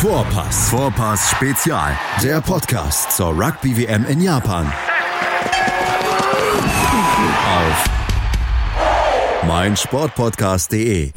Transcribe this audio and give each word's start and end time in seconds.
Vorpass. 0.00 0.70
Vorpass 0.70 1.30
Spezial. 1.30 1.94
Der 2.22 2.40
Podcast 2.40 3.14
zur 3.14 3.38
Rugby 3.38 3.76
WM 3.76 4.06
in 4.06 4.22
Japan. 4.22 4.72
Auf 7.44 7.84
meinsportpodcast.de. 9.46 11.10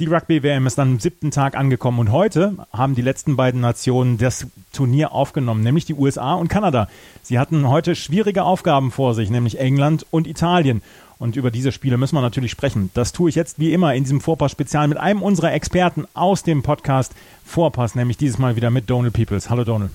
Die 0.00 0.06
Rugby-WM 0.06 0.66
ist 0.66 0.78
am 0.80 0.98
siebten 0.98 1.30
Tag 1.30 1.56
angekommen 1.56 2.00
und 2.00 2.10
heute 2.12 2.54
haben 2.72 2.96
die 2.96 3.02
letzten 3.02 3.36
beiden 3.36 3.60
Nationen 3.60 4.18
das 4.18 4.46
Turnier 4.72 5.12
aufgenommen, 5.12 5.62
nämlich 5.62 5.86
die 5.86 5.94
USA 5.94 6.34
und 6.34 6.48
Kanada. 6.48 6.88
Sie 7.22 7.38
hatten 7.38 7.68
heute 7.68 7.94
schwierige 7.94 8.42
Aufgaben 8.42 8.90
vor 8.90 9.14
sich, 9.14 9.30
nämlich 9.30 9.60
England 9.60 10.06
und 10.10 10.26
Italien. 10.26 10.82
Und 11.18 11.34
über 11.34 11.50
diese 11.50 11.72
Spiele 11.72 11.96
müssen 11.96 12.14
wir 12.14 12.20
natürlich 12.20 12.52
sprechen. 12.52 12.90
Das 12.94 13.12
tue 13.12 13.28
ich 13.28 13.34
jetzt 13.34 13.58
wie 13.58 13.72
immer 13.72 13.94
in 13.94 14.04
diesem 14.04 14.20
Vorpass-Spezial 14.20 14.86
mit 14.86 14.98
einem 14.98 15.22
unserer 15.22 15.52
Experten 15.52 16.06
aus 16.14 16.44
dem 16.44 16.62
Podcast 16.62 17.12
Vorpass, 17.44 17.96
nämlich 17.96 18.16
dieses 18.16 18.38
Mal 18.38 18.54
wieder 18.54 18.70
mit 18.70 18.88
Donald 18.88 19.14
Peoples. 19.14 19.50
Hallo 19.50 19.64
Donald. 19.64 19.90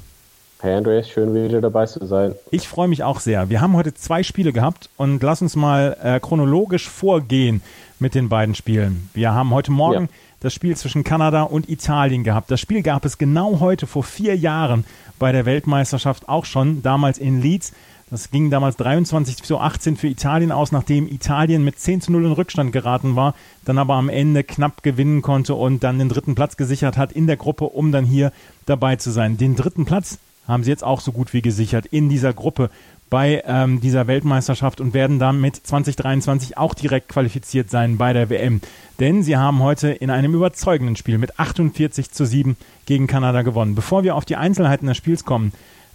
Hey 0.59 0.75
Andreas, 0.75 1.09
schön 1.09 1.33
wieder 1.33 1.61
dabei 1.61 1.85
zu 1.85 2.05
sein. 2.05 2.35
Ich 2.51 2.67
freue 2.67 2.87
mich 2.87 3.03
auch 3.03 3.19
sehr. 3.19 3.49
Wir 3.49 3.61
haben 3.61 3.75
heute 3.75 3.93
zwei 3.93 4.23
Spiele 4.23 4.53
gehabt 4.53 4.89
und 4.97 5.21
lass 5.23 5.41
uns 5.41 5.55
mal 5.55 5.97
äh, 6.01 6.19
chronologisch 6.19 6.89
vorgehen 6.89 7.61
mit 7.99 8.15
den 8.15 8.27
beiden 8.29 8.55
Spielen. 8.55 9.09
Wir 9.13 9.33
haben 9.33 9.51
heute 9.51 9.71
Morgen 9.71 10.03
ja. 10.03 10.09
das 10.41 10.53
Spiel 10.53 10.75
zwischen 10.75 11.03
Kanada 11.03 11.43
und 11.43 11.69
Italien 11.69 12.23
gehabt. 12.23 12.51
Das 12.51 12.59
Spiel 12.59 12.81
gab 12.81 13.03
es 13.05 13.17
genau 13.17 13.59
heute 13.59 13.87
vor 13.87 14.03
vier 14.03 14.37
Jahren 14.37 14.85
bei 15.19 15.31
der 15.31 15.45
Weltmeisterschaft 15.45 16.27
auch 16.27 16.45
schon, 16.45 16.81
damals 16.81 17.17
in 17.17 17.41
Leeds. 17.41 17.73
Das 18.13 18.29
ging 18.29 18.51
damals 18.51 18.77
23 18.77 19.41
zu 19.41 19.57
18 19.57 19.97
für 19.97 20.07
Italien 20.07 20.51
aus, 20.51 20.71
nachdem 20.71 21.07
Italien 21.07 21.63
mit 21.63 21.79
10 21.79 21.99
zu 21.99 22.11
0 22.11 22.25
in 22.25 22.31
Rückstand 22.33 22.71
geraten 22.71 23.15
war, 23.15 23.33
dann 23.65 23.79
aber 23.79 23.95
am 23.95 24.07
Ende 24.07 24.43
knapp 24.43 24.83
gewinnen 24.83 25.23
konnte 25.23 25.55
und 25.55 25.83
dann 25.83 25.97
den 25.97 26.09
dritten 26.09 26.35
Platz 26.35 26.55
gesichert 26.55 26.95
hat 26.95 27.11
in 27.11 27.25
der 27.25 27.37
Gruppe, 27.37 27.65
um 27.65 27.91
dann 27.91 28.05
hier 28.05 28.31
dabei 28.67 28.97
zu 28.97 29.09
sein. 29.09 29.37
Den 29.37 29.55
dritten 29.55 29.85
Platz 29.85 30.19
haben 30.47 30.63
sie 30.63 30.69
jetzt 30.69 30.83
auch 30.83 31.01
so 31.01 31.11
gut 31.11 31.33
wie 31.33 31.41
gesichert 31.41 31.87
in 31.87 32.07
dieser 32.07 32.33
Gruppe 32.33 32.69
bei 33.09 33.41
ähm, 33.47 33.81
dieser 33.81 34.05
Weltmeisterschaft 34.05 34.79
und 34.79 34.93
werden 34.93 35.17
damit 35.17 35.55
2023 35.55 36.55
auch 36.55 36.75
direkt 36.75 37.09
qualifiziert 37.09 37.71
sein 37.71 37.97
bei 37.97 38.13
der 38.13 38.29
WM. 38.29 38.61
Denn 38.99 39.23
sie 39.23 39.37
haben 39.37 39.63
heute 39.63 39.89
in 39.89 40.11
einem 40.11 40.35
überzeugenden 40.35 40.97
Spiel 40.97 41.17
mit 41.17 41.39
48 41.39 42.11
zu 42.11 42.27
7 42.27 42.57
gegen 42.85 43.07
Kanada 43.07 43.41
gewonnen. 43.41 43.73
Bevor 43.73 44.03
wir 44.03 44.15
auf 44.15 44.25
die 44.25 44.35
Einzelheiten 44.35 44.85
des 44.85 44.97
Spiels 44.97 45.25
kommen, 45.25 45.51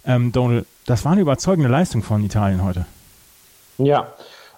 ähm, 0.09 0.31
Donald, 0.31 0.65
das 0.85 1.05
war 1.05 1.13
eine 1.13 1.21
überzeugende 1.21 1.69
Leistung 1.69 2.01
von 2.01 2.23
Italien 2.23 2.63
heute. 2.63 2.85
Ja, 3.77 4.07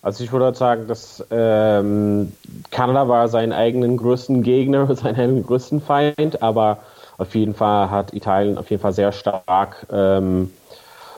also 0.01 0.23
ich 0.23 0.31
würde 0.31 0.57
sagen, 0.57 0.87
dass 0.87 1.23
ähm, 1.29 2.31
Kanada 2.71 3.07
war 3.07 3.27
seinen 3.27 3.51
eigenen 3.51 3.97
größten 3.97 4.41
Gegner, 4.41 4.93
seinen 4.95 5.15
eigenen 5.15 5.45
größten 5.45 5.81
Feind, 5.81 6.41
aber 6.41 6.79
auf 7.17 7.35
jeden 7.35 7.53
Fall 7.53 7.91
hat 7.91 8.13
Italien 8.13 8.57
auf 8.57 8.69
jeden 8.71 8.81
Fall 8.81 8.93
sehr 8.93 9.11
stark, 9.11 9.85
ähm, 9.91 10.51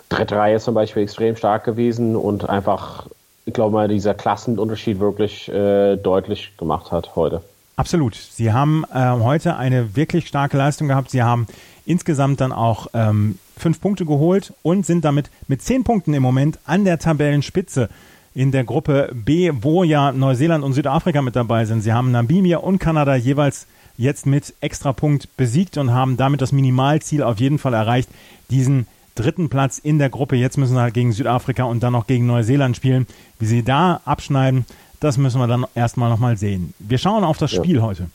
dritte 0.09 0.35
Reihe 0.35 0.59
zum 0.59 0.73
Beispiel 0.73 1.03
extrem 1.03 1.35
stark 1.35 1.63
gewesen 1.63 2.15
und 2.15 2.49
einfach, 2.49 3.05
ich 3.45 3.53
glaube 3.53 3.73
mal, 3.73 3.87
dieser 3.87 4.15
Klassenunterschied 4.15 4.99
wirklich 4.99 5.47
äh, 5.49 5.95
deutlich 5.95 6.57
gemacht 6.57 6.91
hat 6.91 7.15
heute. 7.15 7.41
Absolut. 7.75 8.15
Sie 8.15 8.51
haben 8.51 8.83
äh, 8.93 9.11
heute 9.11 9.55
eine 9.55 9.95
wirklich 9.95 10.27
starke 10.27 10.57
Leistung 10.57 10.89
gehabt. 10.89 11.09
Sie 11.09 11.23
haben 11.23 11.47
insgesamt 11.85 12.41
dann 12.41 12.51
auch 12.51 12.87
ähm, 12.93 13.39
fünf 13.63 13.81
Punkte 13.81 14.05
geholt 14.05 14.53
und 14.61 14.85
sind 14.85 15.03
damit 15.05 15.31
mit 15.47 15.61
zehn 15.61 15.83
Punkten 15.83 16.13
im 16.13 16.21
Moment 16.21 16.59
an 16.65 16.85
der 16.85 16.99
Tabellenspitze 16.99 17.89
in 18.35 18.51
der 18.51 18.63
Gruppe 18.63 19.11
B, 19.13 19.51
wo 19.61 19.83
ja 19.83 20.11
Neuseeland 20.11 20.63
und 20.63 20.73
Südafrika 20.73 21.21
mit 21.21 21.35
dabei 21.35 21.65
sind. 21.65 21.81
Sie 21.81 21.93
haben 21.93 22.11
Namibia 22.11 22.57
und 22.57 22.79
Kanada 22.79 23.15
jeweils 23.15 23.67
jetzt 23.97 24.25
mit 24.25 24.53
Extrapunkt 24.59 25.35
besiegt 25.37 25.77
und 25.77 25.93
haben 25.93 26.17
damit 26.17 26.41
das 26.41 26.51
Minimalziel 26.51 27.23
auf 27.23 27.39
jeden 27.39 27.57
Fall 27.57 27.73
erreicht, 27.73 28.09
diesen 28.49 28.87
dritten 29.15 29.49
Platz 29.49 29.77
in 29.77 29.97
der 29.97 30.09
Gruppe. 30.09 30.35
Jetzt 30.35 30.57
müssen 30.57 30.73
sie 30.73 30.81
halt 30.81 30.93
gegen 30.93 31.13
Südafrika 31.13 31.63
und 31.63 31.81
dann 31.83 31.93
noch 31.93 32.07
gegen 32.07 32.25
Neuseeland 32.25 32.75
spielen. 32.75 33.07
Wie 33.39 33.45
sie 33.45 33.63
da 33.63 34.01
abschneiden, 34.03 34.65
das 34.99 35.17
müssen 35.17 35.39
wir 35.39 35.47
dann 35.47 35.65
erstmal 35.75 36.09
nochmal 36.09 36.37
sehen. 36.37 36.73
Wir 36.79 36.97
schauen 36.97 37.23
auf 37.23 37.37
das 37.37 37.51
ja. 37.51 37.63
Spiel 37.63 37.81
heute. 37.81 38.07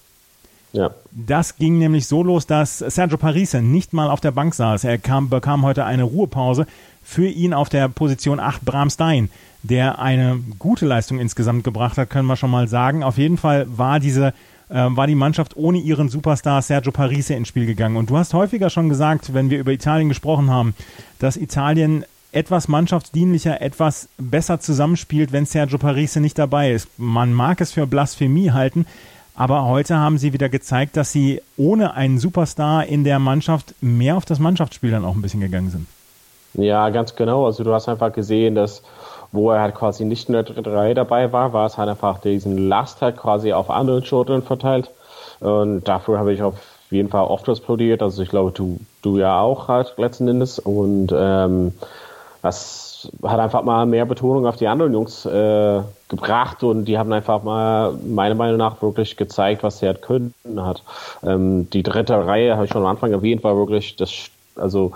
Ja. 0.72 0.90
Das 1.12 1.56
ging 1.56 1.78
nämlich 1.78 2.06
so 2.06 2.22
los, 2.22 2.46
dass 2.46 2.78
Sergio 2.78 3.16
Parise 3.16 3.62
nicht 3.62 3.92
mal 3.92 4.10
auf 4.10 4.20
der 4.20 4.32
Bank 4.32 4.54
saß. 4.54 4.84
Er 4.84 4.98
kam, 4.98 5.28
bekam 5.30 5.64
heute 5.64 5.84
eine 5.84 6.02
Ruhepause. 6.02 6.66
Für 7.02 7.26
ihn 7.26 7.54
auf 7.54 7.70
der 7.70 7.88
Position 7.88 8.38
8 8.38 8.64
Bram 8.64 8.90
Stein, 8.90 9.30
der 9.62 9.98
eine 9.98 10.40
gute 10.58 10.84
Leistung 10.84 11.18
insgesamt 11.18 11.64
gebracht 11.64 11.96
hat, 11.96 12.10
können 12.10 12.28
wir 12.28 12.36
schon 12.36 12.50
mal 12.50 12.68
sagen. 12.68 13.02
Auf 13.02 13.16
jeden 13.16 13.38
Fall 13.38 13.66
war 13.68 13.98
diese 13.98 14.34
äh, 14.68 14.86
war 14.90 15.06
die 15.06 15.14
Mannschaft 15.14 15.56
ohne 15.56 15.78
ihren 15.78 16.10
Superstar 16.10 16.60
Sergio 16.60 16.92
Parise 16.92 17.34
ins 17.34 17.48
Spiel 17.48 17.66
gegangen. 17.66 17.96
Und 17.96 18.10
du 18.10 18.18
hast 18.18 18.34
häufiger 18.34 18.68
schon 18.68 18.90
gesagt, 18.90 19.32
wenn 19.32 19.50
wir 19.50 19.58
über 19.58 19.72
Italien 19.72 20.08
gesprochen 20.08 20.50
haben, 20.50 20.74
dass 21.18 21.36
Italien 21.36 22.04
etwas 22.30 22.68
mannschaftsdienlicher, 22.68 23.62
etwas 23.62 24.08
besser 24.18 24.60
zusammenspielt, 24.60 25.32
wenn 25.32 25.46
Sergio 25.46 25.78
Parise 25.78 26.20
nicht 26.20 26.38
dabei 26.38 26.72
ist. 26.72 26.88
Man 26.98 27.32
mag 27.32 27.60
es 27.60 27.72
für 27.72 27.86
Blasphemie 27.86 28.50
halten, 28.50 28.86
aber 29.38 29.66
heute 29.66 29.96
haben 29.96 30.18
sie 30.18 30.32
wieder 30.32 30.48
gezeigt, 30.48 30.96
dass 30.96 31.12
sie 31.12 31.40
ohne 31.56 31.94
einen 31.94 32.18
Superstar 32.18 32.86
in 32.86 33.04
der 33.04 33.20
Mannschaft 33.20 33.72
mehr 33.80 34.16
auf 34.16 34.24
das 34.24 34.40
Mannschaftsspiel 34.40 34.90
dann 34.90 35.04
auch 35.04 35.14
ein 35.14 35.22
bisschen 35.22 35.40
gegangen 35.40 35.70
sind. 35.70 35.86
Ja, 36.54 36.90
ganz 36.90 37.14
genau. 37.14 37.46
Also 37.46 37.62
du 37.62 37.72
hast 37.72 37.88
einfach 37.88 38.12
gesehen, 38.12 38.56
dass 38.56 38.82
wo 39.30 39.50
er 39.50 39.60
halt 39.60 39.74
quasi 39.74 40.04
nicht 40.04 40.28
in 40.28 40.32
der 40.32 40.66
Reihe 40.66 40.94
dabei 40.94 41.32
war, 41.32 41.52
war 41.52 41.66
es 41.66 41.76
halt 41.76 41.88
einfach 41.88 42.18
diesen 42.18 42.68
Last 42.68 43.02
halt 43.02 43.16
quasi 43.16 43.52
auf 43.52 43.70
anderen 43.70 44.04
Schultern 44.04 44.42
verteilt. 44.42 44.90
Und 45.40 45.86
dafür 45.86 46.18
habe 46.18 46.32
ich 46.32 46.42
auf 46.42 46.54
jeden 46.90 47.10
Fall 47.10 47.24
oft 47.24 47.46
explodiert. 47.46 48.02
Also 48.02 48.22
ich 48.22 48.30
glaube, 48.30 48.52
du, 48.52 48.80
du 49.02 49.18
ja 49.18 49.40
auch 49.40 49.68
halt 49.68 49.94
letzten 49.98 50.26
Endes. 50.28 50.58
Und 50.58 51.12
ähm, 51.14 51.74
das 52.42 52.87
hat 53.22 53.40
einfach 53.40 53.62
mal 53.62 53.86
mehr 53.86 54.06
Betonung 54.06 54.46
auf 54.46 54.56
die 54.56 54.68
anderen 54.68 54.92
Jungs 54.92 55.24
äh, 55.26 55.80
gebracht 56.08 56.62
und 56.62 56.86
die 56.86 56.98
haben 56.98 57.12
einfach 57.12 57.42
mal 57.42 57.92
meiner 57.92 58.34
Meinung 58.34 58.56
nach 58.56 58.80
wirklich 58.82 59.16
gezeigt, 59.16 59.62
was 59.62 59.78
sie 59.78 59.86
halt 59.86 60.02
können 60.02 60.34
hat. 60.56 60.82
Ähm, 61.22 61.68
die 61.70 61.82
dritte 61.82 62.26
Reihe 62.26 62.54
habe 62.54 62.64
ich 62.64 62.72
schon 62.72 62.82
am 62.82 62.88
Anfang 62.88 63.12
erwähnt, 63.12 63.44
war 63.44 63.56
wirklich 63.56 63.96
das, 63.96 64.30
also 64.56 64.92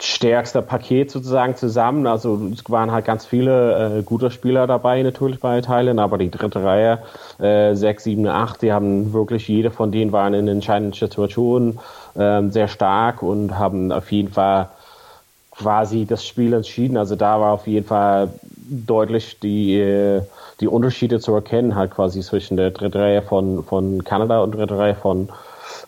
stärkste 0.00 0.62
Paket 0.62 1.10
sozusagen 1.10 1.56
zusammen. 1.56 2.06
Also 2.06 2.40
es 2.52 2.68
waren 2.70 2.90
halt 2.90 3.04
ganz 3.04 3.24
viele 3.26 3.98
äh, 3.98 4.02
gute 4.02 4.30
Spieler 4.30 4.66
dabei 4.66 5.02
natürlich 5.02 5.40
bei 5.40 5.60
Teilen, 5.60 5.98
aber 5.98 6.18
die 6.18 6.30
dritte 6.30 6.62
Reihe, 6.64 7.02
äh, 7.38 7.74
6, 7.74 8.04
7, 8.04 8.26
8, 8.26 8.62
die 8.62 8.72
haben 8.72 9.12
wirklich, 9.12 9.48
jede 9.48 9.70
von 9.70 9.92
denen 9.92 10.12
waren 10.12 10.34
in 10.34 10.48
entscheidenden 10.48 10.92
Situationen 10.92 11.78
äh, 12.14 12.42
sehr 12.48 12.68
stark 12.68 13.22
und 13.22 13.58
haben 13.58 13.92
auf 13.92 14.10
jeden 14.10 14.32
Fall 14.32 14.68
quasi 15.56 16.04
das 16.04 16.26
Spiel 16.26 16.52
entschieden. 16.52 16.96
Also 16.96 17.16
da 17.16 17.40
war 17.40 17.52
auf 17.52 17.66
jeden 17.66 17.86
Fall 17.86 18.30
deutlich 18.68 19.38
die, 19.40 19.78
äh, 19.78 20.22
die 20.60 20.68
Unterschiede 20.68 21.20
zu 21.20 21.34
erkennen, 21.34 21.74
halt 21.74 21.92
quasi 21.92 22.20
zwischen 22.20 22.56
der 22.56 22.70
dritten 22.70 22.98
Reihe 22.98 23.22
von, 23.22 23.64
von 23.64 24.02
Kanada 24.04 24.42
und 24.42 24.54
der 24.54 24.66
dritten 24.66 24.80
Reihe 24.80 24.94
von, 24.94 25.28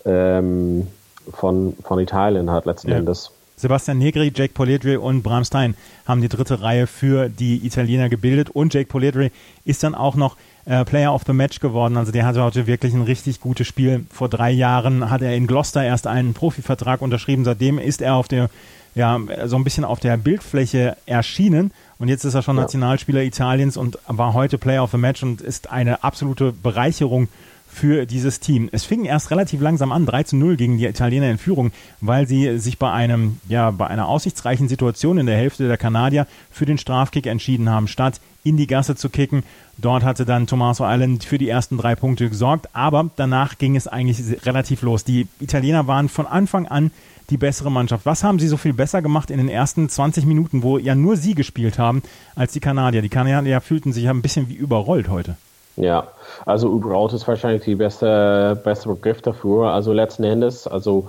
ähm, 0.04 0.87
von, 1.32 1.75
von 1.82 1.99
Italien 1.99 2.50
halt 2.50 2.66
letzten 2.66 2.91
ja. 2.91 2.99
Endes. 2.99 3.31
Sebastian 3.59 3.97
Negri, 3.97 4.31
Jake 4.34 4.53
Poledri 4.53 4.97
und 4.97 5.22
Bram 5.22 5.43
Stein 5.43 5.77
haben 6.04 6.21
die 6.21 6.28
dritte 6.28 6.60
Reihe 6.60 6.87
für 6.87 7.31
die 7.31 7.66
Italiener 7.66 8.10
gebildet 8.10 8.50
und 8.50 8.75
Jake 8.75 8.87
Poledri 8.87 9.33
ist 9.65 9.83
dann 9.83 9.94
auch 9.94 10.15
noch 10.15 10.37
äh, 10.66 10.84
Player 10.84 11.15
of 11.15 11.22
the 11.27 11.33
Match 11.33 11.60
geworden. 11.60 11.97
Also 11.97 12.12
der 12.12 12.27
hatte 12.27 12.43
heute 12.43 12.66
wirklich 12.66 12.93
ein 12.93 13.03
richtig 13.03 13.41
gutes 13.41 13.66
Spiel. 13.66 14.04
Vor 14.10 14.28
drei 14.28 14.50
Jahren 14.50 15.09
hat 15.09 15.22
er 15.22 15.34
in 15.34 15.47
Gloucester 15.47 15.83
erst 15.83 16.06
einen 16.06 16.34
Profivertrag 16.34 17.00
unterschrieben. 17.00 17.44
Seitdem 17.44 17.78
ist 17.78 18.03
er 18.03 18.16
auf 18.16 18.28
der 18.28 18.50
ja, 18.97 19.21
so 19.45 19.57
ein 19.57 19.62
bisschen 19.62 19.84
auf 19.84 20.01
der 20.01 20.17
Bildfläche 20.17 20.97
erschienen. 21.05 21.71
Und 21.99 22.09
jetzt 22.09 22.25
ist 22.25 22.34
er 22.34 22.43
schon 22.43 22.57
ja. 22.57 22.62
Nationalspieler 22.62 23.23
Italiens 23.23 23.77
und 23.77 23.99
war 24.07 24.33
heute 24.33 24.57
Player 24.57 24.83
of 24.83 24.91
the 24.91 24.97
Match 24.97 25.23
und 25.23 25.43
ist 25.43 25.71
eine 25.71 26.03
absolute 26.03 26.53
Bereicherung 26.53 27.29
für 27.69 28.07
dieses 28.07 28.41
Team. 28.41 28.71
Es 28.72 28.84
fing 28.84 29.04
erst 29.04 29.31
relativ 29.31 29.60
langsam 29.60 29.93
an, 29.93 30.07
3 30.07 30.22
zu 30.22 30.37
0 30.37 30.57
gegen 30.57 30.78
die 30.78 30.87
Italiener 30.87 31.31
in 31.31 31.37
Führung, 31.37 31.72
weil 32.01 32.27
sie 32.27 32.59
sich 32.59 32.78
bei 32.78 32.91
einem, 32.91 33.39
ja, 33.48 33.71
bei 33.71 33.87
einer 33.87 34.09
aussichtsreichen 34.09 34.66
Situation 34.66 35.19
in 35.19 35.27
der 35.27 35.37
Hälfte 35.37 35.69
der 35.69 35.77
Kanadier 35.77 36.27
für 36.51 36.65
den 36.65 36.78
Strafkick 36.78 37.27
entschieden 37.27 37.69
haben, 37.69 37.89
statt 37.89 38.19
in 38.45 38.57
die 38.57 38.66
Gasse 38.66 38.97
zu 38.97 39.10
kicken. 39.10 39.42
Dort 39.77 40.04
hatte 40.04 40.25
dann 40.25 40.47
Tommaso 40.47 40.84
Island 40.87 41.25
für 41.25 41.37
die 41.37 41.51
ersten 41.51 41.77
drei 41.77 41.97
Punkte 41.97 42.31
gesorgt, 42.31 42.71
aber 42.72 43.10
danach 43.16 43.59
ging 43.59 43.77
es 43.77 43.89
eigentlich 43.89 44.47
relativ 44.47 44.81
los. 44.81 45.04
Die 45.04 45.27
Italiener 45.39 45.87
waren 45.87 46.09
von 46.09 46.27
Anfang 46.27 46.66
an 46.66 46.92
die 47.31 47.37
bessere 47.37 47.71
Mannschaft. 47.71 48.07
Was 48.07 48.23
haben 48.23 48.39
sie 48.39 48.49
so 48.49 48.57
viel 48.57 48.73
besser 48.73 49.03
gemacht 49.03 49.31
in 49.31 49.39
den 49.39 49.49
ersten 49.49 49.89
20 49.89 50.27
Minuten, 50.27 50.63
wo 50.63 50.78
ja 50.78 50.95
nur 50.95 51.17
sie 51.17 51.34
gespielt 51.34 51.78
haben, 51.78 52.03
als 52.34 52.53
die 52.53 52.61
Kanadier? 52.61 53.03
Die 53.03 53.09
Kanadier 53.09 53.61
fühlten 53.61 53.93
sich 53.93 54.05
ja 54.05 54.11
ein 54.11 54.23
bisschen 54.23 54.49
wie 54.49 54.55
überrollt 54.55 55.09
heute. 55.09 55.37
Ja, 55.77 56.09
also 56.47 56.73
überrollt 56.73 57.13
ist 57.13 57.28
wahrscheinlich 57.28 57.63
die 57.63 57.75
beste, 57.75 58.59
beste 58.65 58.89
Begriff 58.89 59.21
dafür. 59.21 59.73
Also 59.73 59.93
letzten 59.93 60.25
Endes, 60.25 60.67
also 60.67 61.09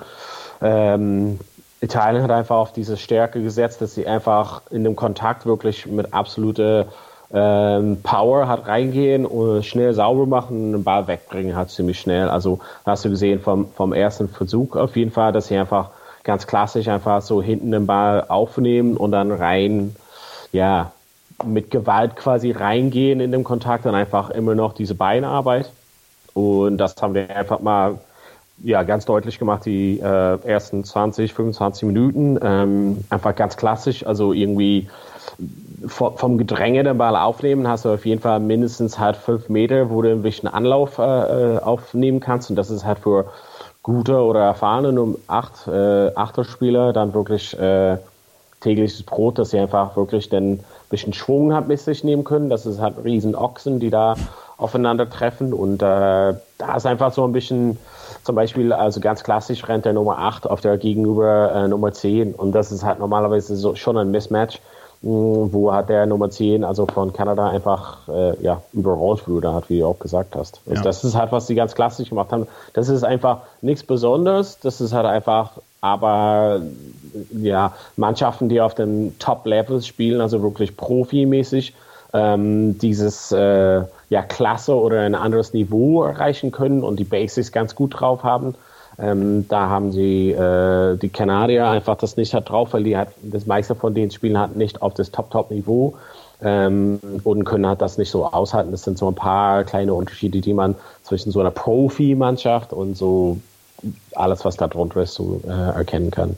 ähm, 0.61 1.39
Italien 1.79 2.23
hat 2.23 2.31
einfach 2.31 2.57
auf 2.57 2.73
diese 2.73 2.97
Stärke 2.97 3.41
gesetzt, 3.41 3.81
dass 3.81 3.95
sie 3.95 4.07
einfach 4.07 4.63
in 4.71 4.83
dem 4.83 4.95
Kontakt 4.95 5.45
wirklich 5.45 5.85
mit 5.85 6.13
absoluter 6.13 6.87
ähm, 7.31 8.01
Power 8.03 8.47
hat 8.47 8.67
reingehen 8.67 9.25
und 9.25 9.65
schnell 9.65 9.93
sauber 9.93 10.25
machen 10.25 10.67
und 10.67 10.71
den 10.71 10.83
Ball 10.83 11.07
wegbringen 11.07 11.55
hat 11.55 11.69
ziemlich 11.69 11.99
schnell. 11.99 12.29
Also 12.29 12.59
hast 12.85 13.05
du 13.05 13.09
gesehen 13.09 13.41
vom, 13.41 13.69
vom 13.75 13.93
ersten 13.93 14.29
Versuch 14.29 14.75
auf 14.75 14.95
jeden 14.95 15.11
Fall, 15.11 15.31
dass 15.33 15.47
sie 15.47 15.57
einfach 15.57 15.89
ganz 16.27 16.45
klassisch 16.45 16.87
einfach 16.89 17.23
so 17.23 17.41
hinten 17.41 17.71
den 17.71 17.87
Ball 17.87 18.25
aufnehmen 18.27 18.97
und 18.97 19.11
dann 19.11 19.31
rein, 19.31 19.95
ja, 20.51 20.91
mit 21.43 21.71
Gewalt 21.71 22.15
quasi 22.15 22.51
reingehen 22.51 23.19
in 23.19 23.31
den 23.31 23.43
Kontakt 23.43 23.85
und 23.85 23.95
einfach 23.95 24.29
immer 24.29 24.53
noch 24.53 24.73
diese 24.73 24.93
Beinarbeit. 24.93 25.71
Und 26.33 26.77
das 26.77 26.95
haben 27.01 27.13
wir 27.13 27.35
einfach 27.35 27.61
mal 27.61 27.97
ja, 28.63 28.83
ganz 28.83 29.05
deutlich 29.05 29.39
gemacht, 29.39 29.65
die 29.65 29.99
äh, 29.99 30.39
ersten 30.47 30.83
20, 30.83 31.33
25 31.33 31.83
Minuten. 31.83 32.39
Ähm, 32.41 33.03
einfach 33.09 33.35
ganz 33.35 33.55
klassisch, 33.55 34.05
also 34.05 34.33
irgendwie 34.33 34.87
vom 35.85 36.37
Gedränge 36.37 36.83
den 36.83 36.97
Ball 36.97 37.15
aufnehmen, 37.15 37.67
hast 37.67 37.85
du 37.85 37.89
auf 37.89 38.05
jeden 38.05 38.21
Fall 38.21 38.39
mindestens 38.39 38.97
halt 38.97 39.15
fünf 39.15 39.47
Meter, 39.47 39.89
wo 39.91 40.01
du 40.01 40.11
ein 40.11 40.23
bisschen 40.23 40.49
Anlauf 40.49 40.97
äh, 40.97 41.03
äh, 41.55 41.59
aufnehmen 41.59 42.19
kannst. 42.19 42.49
Und 42.49 42.55
das 42.55 42.69
ist 42.69 42.83
halt 42.83 42.99
für 42.99 43.25
gute 43.87 44.21
oder 44.21 44.41
erfahrene 44.41 45.01
um 45.01 45.17
acht, 45.27 45.65
äh, 45.65 46.11
Achterspieler 46.13 46.91
dann 46.91 47.13
wirklich 47.13 47.57
äh, 47.57 47.97
tägliches 48.59 49.01
Brot, 49.03 49.39
dass 49.39 49.51
sie 49.51 49.59
einfach 49.59 49.95
wirklich 49.95 50.31
ein 50.33 50.59
bisschen 50.89 51.13
Schwung 51.13 51.53
hat 51.53 51.69
mit 51.69 51.79
sich 51.79 52.03
nehmen 52.03 52.25
können. 52.25 52.49
Das 52.49 52.65
ist 52.65 52.81
halt 52.81 52.95
riesen 53.05 53.33
Ochsen, 53.33 53.79
die 53.79 53.89
da 53.89 54.15
aufeinandertreffen. 54.57 55.53
Und 55.53 55.81
äh, 55.81 55.85
da 56.57 56.75
ist 56.75 56.85
einfach 56.85 57.13
so 57.13 57.23
ein 57.23 57.31
bisschen, 57.31 57.77
zum 58.25 58.35
Beispiel, 58.35 58.73
also 58.73 58.99
ganz 58.99 59.23
klassisch 59.23 59.65
rennt 59.69 59.85
der 59.85 59.93
Nummer 59.93 60.17
8 60.19 60.49
auf 60.49 60.59
der 60.59 60.77
gegenüber 60.77 61.53
äh, 61.55 61.67
Nummer 61.69 61.93
10. 61.93 62.33
Und 62.33 62.51
das 62.51 62.73
ist 62.73 62.83
halt 62.83 62.99
normalerweise 62.99 63.55
so, 63.55 63.75
schon 63.75 63.97
ein 63.97 64.11
Mismatch 64.11 64.59
wo 65.01 65.71
hat 65.71 65.89
der 65.89 66.05
Nummer 66.05 66.29
10, 66.29 66.63
also 66.63 66.85
von 66.85 67.13
Kanada, 67.13 67.49
einfach 67.49 68.07
äh, 68.07 68.41
ja, 68.41 68.61
überrollt 68.73 69.27
wurde, 69.27 69.53
hat, 69.53 69.69
wie 69.69 69.79
du 69.79 69.85
auch 69.85 69.99
gesagt 69.99 70.35
hast. 70.35 70.61
Also 70.65 70.79
ja. 70.79 70.81
Das 70.81 71.03
ist 71.03 71.15
halt, 71.15 71.31
was 71.31 71.47
sie 71.47 71.55
ganz 71.55 71.75
klassisch 71.75 72.09
gemacht 72.09 72.31
haben. 72.31 72.47
Das 72.73 72.89
ist 72.89 73.03
einfach 73.03 73.41
nichts 73.61 73.83
Besonderes, 73.83 74.59
das 74.59 74.81
ist 74.81 74.93
halt 74.93 75.05
einfach, 75.05 75.51
aber 75.81 76.61
ja, 77.31 77.73
Mannschaften, 77.95 78.49
die 78.49 78.59
auf 78.59 78.73
dem 78.73 79.17
Top-Level 79.19 79.81
spielen, 79.81 80.19
also 80.19 80.41
wirklich 80.41 80.75
profimäßig, 80.75 81.73
ähm, 82.13 82.77
dieses 82.79 83.31
äh, 83.31 83.83
ja, 84.09 84.21
Klasse 84.23 84.75
oder 84.75 85.01
ein 85.01 85.15
anderes 85.15 85.53
Niveau 85.53 86.03
erreichen 86.03 86.51
können 86.51 86.83
und 86.83 86.97
die 86.97 87.03
Basics 87.03 87.51
ganz 87.51 87.75
gut 87.75 87.99
drauf 87.99 88.23
haben. 88.23 88.55
Ähm, 88.99 89.47
da 89.47 89.69
haben 89.69 89.91
sie 89.91 90.31
äh, 90.31 90.97
die 90.97 91.09
Kanadier 91.09 91.67
einfach 91.67 91.97
das 91.97 92.17
nicht 92.17 92.33
hat 92.33 92.49
drauf, 92.49 92.73
weil 92.73 92.83
die 92.83 92.97
hat 92.97 93.09
das 93.21 93.45
meiste 93.45 93.75
von 93.75 93.93
den 93.93 94.09
Spielen 94.09 94.37
hat 94.39 94.55
nicht 94.55 94.81
auf 94.81 94.95
das 94.95 95.11
Top-Top-Niveau 95.11 95.95
ähm, 96.41 96.99
und 97.23 97.43
können 97.43 97.67
halt 97.67 97.81
das 97.81 97.97
nicht 97.97 98.09
so 98.09 98.25
aushalten. 98.25 98.71
Das 98.71 98.83
sind 98.83 98.97
so 98.97 99.07
ein 99.07 99.15
paar 99.15 99.63
kleine 99.65 99.93
Unterschiede, 99.93 100.41
die 100.41 100.53
man 100.53 100.75
zwischen 101.03 101.31
so 101.31 101.39
einer 101.39 101.51
Profi-Mannschaft 101.51 102.73
und 102.73 102.97
so 102.97 103.37
alles, 104.15 104.43
was 104.45 104.57
da 104.57 104.67
drunter 104.67 105.01
ist, 105.01 105.13
so 105.13 105.41
äh, 105.47 105.51
erkennen 105.51 106.09
kann. 106.09 106.35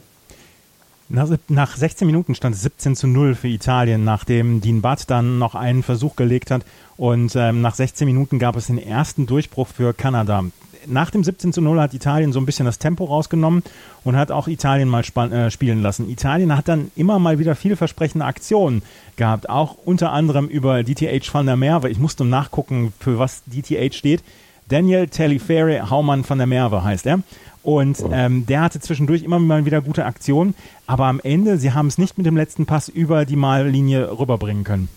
Nach, 1.12 1.76
16 1.76 2.06
Minuten 2.06 2.36
stand 2.36 2.54
es 2.54 2.62
17 2.62 2.94
zu 2.94 3.08
0 3.08 3.34
für 3.34 3.48
Italien, 3.48 4.04
nachdem 4.04 4.60
Dean 4.60 4.80
Butt 4.80 5.04
dann 5.08 5.40
noch 5.40 5.56
einen 5.56 5.82
Versuch 5.82 6.14
gelegt 6.14 6.52
hat. 6.52 6.62
Und 6.96 7.34
ähm, 7.34 7.62
nach 7.62 7.74
16 7.74 8.06
Minuten 8.06 8.38
gab 8.38 8.54
es 8.54 8.68
den 8.68 8.78
ersten 8.78 9.26
Durchbruch 9.26 9.66
für 9.66 9.92
Kanada 9.92 10.44
nach 10.86 11.10
dem 11.10 11.24
17 11.24 11.52
zu 11.52 11.60
0 11.60 11.80
hat 11.80 11.94
Italien 11.94 12.32
so 12.32 12.40
ein 12.40 12.46
bisschen 12.46 12.66
das 12.66 12.78
Tempo 12.78 13.04
rausgenommen 13.04 13.62
und 14.04 14.16
hat 14.16 14.30
auch 14.30 14.48
Italien 14.48 14.88
mal 14.88 15.02
äh, 15.02 15.50
spielen 15.50 15.82
lassen. 15.82 16.08
Italien 16.08 16.56
hat 16.56 16.68
dann 16.68 16.90
immer 16.96 17.18
mal 17.18 17.38
wieder 17.38 17.54
vielversprechende 17.54 18.24
Aktionen 18.24 18.82
gehabt, 19.16 19.48
auch 19.48 19.76
unter 19.84 20.12
anderem 20.12 20.48
über 20.48 20.82
DTH 20.82 21.32
van 21.32 21.46
der 21.46 21.56
Merwe. 21.56 21.90
Ich 21.90 21.98
musste 21.98 22.24
nachgucken, 22.24 22.92
für 22.98 23.18
was 23.18 23.42
DTH 23.46 23.94
steht. 23.94 24.22
Daniel 24.68 25.08
Telefere 25.08 25.90
Haumann 25.90 26.28
van 26.28 26.38
der 26.38 26.46
Merwe 26.46 26.84
heißt 26.84 27.06
er. 27.06 27.20
Und 27.62 28.02
ähm, 28.10 28.46
der 28.46 28.62
hatte 28.62 28.80
zwischendurch 28.80 29.22
immer 29.22 29.38
mal 29.38 29.66
wieder 29.66 29.82
gute 29.82 30.06
Aktionen, 30.06 30.54
aber 30.86 31.04
am 31.06 31.20
Ende, 31.22 31.58
sie 31.58 31.72
haben 31.72 31.88
es 31.88 31.98
nicht 31.98 32.16
mit 32.16 32.26
dem 32.26 32.36
letzten 32.36 32.64
Pass 32.64 32.88
über 32.88 33.26
die 33.26 33.36
Mallinie 33.36 34.18
rüberbringen 34.18 34.64
können. 34.64 34.88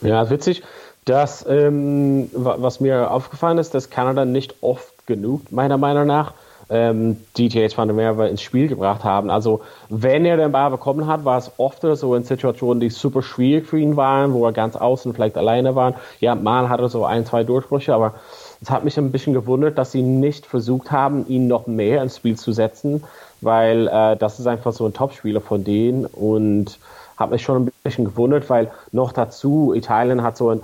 Ja, 0.00 0.30
witzig. 0.30 0.62
Das, 1.04 1.44
ähm, 1.48 2.30
was 2.34 2.80
mir 2.80 3.10
aufgefallen 3.10 3.58
ist, 3.58 3.74
dass 3.74 3.90
Kanada 3.90 4.24
nicht 4.24 4.56
oft 4.60 4.94
genug, 5.08 5.50
meiner 5.50 5.76
Meinung 5.76 6.06
nach, 6.06 6.34
ähm, 6.70 7.16
DTH 7.36 7.76
van 7.76 7.88
der 7.88 7.96
Merwe 7.96 8.28
ins 8.28 8.42
Spiel 8.42 8.68
gebracht 8.68 9.02
haben. 9.02 9.30
Also 9.30 9.62
wenn 9.88 10.24
er 10.24 10.36
den 10.36 10.52
Ball 10.52 10.70
bekommen 10.70 11.06
hat, 11.06 11.24
war 11.24 11.38
es 11.38 11.50
oft 11.56 11.82
so 11.82 12.14
in 12.14 12.24
Situationen, 12.24 12.80
die 12.80 12.90
super 12.90 13.22
schwierig 13.22 13.66
für 13.66 13.78
ihn 13.78 13.96
waren, 13.96 14.32
wo 14.34 14.44
er 14.44 14.52
ganz 14.52 14.76
außen 14.76 15.14
vielleicht 15.14 15.36
alleine 15.36 15.74
war. 15.74 15.94
Ja, 16.20 16.34
mal 16.34 16.68
hatte 16.68 16.84
er 16.84 16.88
so 16.88 17.04
ein, 17.04 17.24
zwei 17.24 17.42
Durchbrüche, 17.42 17.94
aber 17.94 18.14
es 18.60 18.70
hat 18.70 18.84
mich 18.84 18.98
ein 18.98 19.12
bisschen 19.12 19.32
gewundert, 19.32 19.78
dass 19.78 19.92
sie 19.92 20.02
nicht 20.02 20.46
versucht 20.46 20.90
haben, 20.90 21.26
ihn 21.28 21.48
noch 21.48 21.66
mehr 21.66 22.02
ins 22.02 22.18
Spiel 22.18 22.36
zu 22.36 22.52
setzen, 22.52 23.02
weil 23.40 23.88
äh, 23.88 24.16
das 24.16 24.38
ist 24.38 24.46
einfach 24.46 24.72
so 24.72 24.84
ein 24.84 24.92
Topspieler 24.92 25.40
von 25.40 25.64
denen 25.64 26.06
und 26.06 26.78
hat 27.16 27.30
mich 27.30 27.42
schon 27.42 27.64
ein 27.64 27.72
bisschen 27.82 28.04
gewundert, 28.04 28.48
weil 28.48 28.70
noch 28.92 29.12
dazu 29.12 29.72
Italien 29.74 30.22
hat 30.22 30.36
so 30.36 30.50
ein 30.50 30.62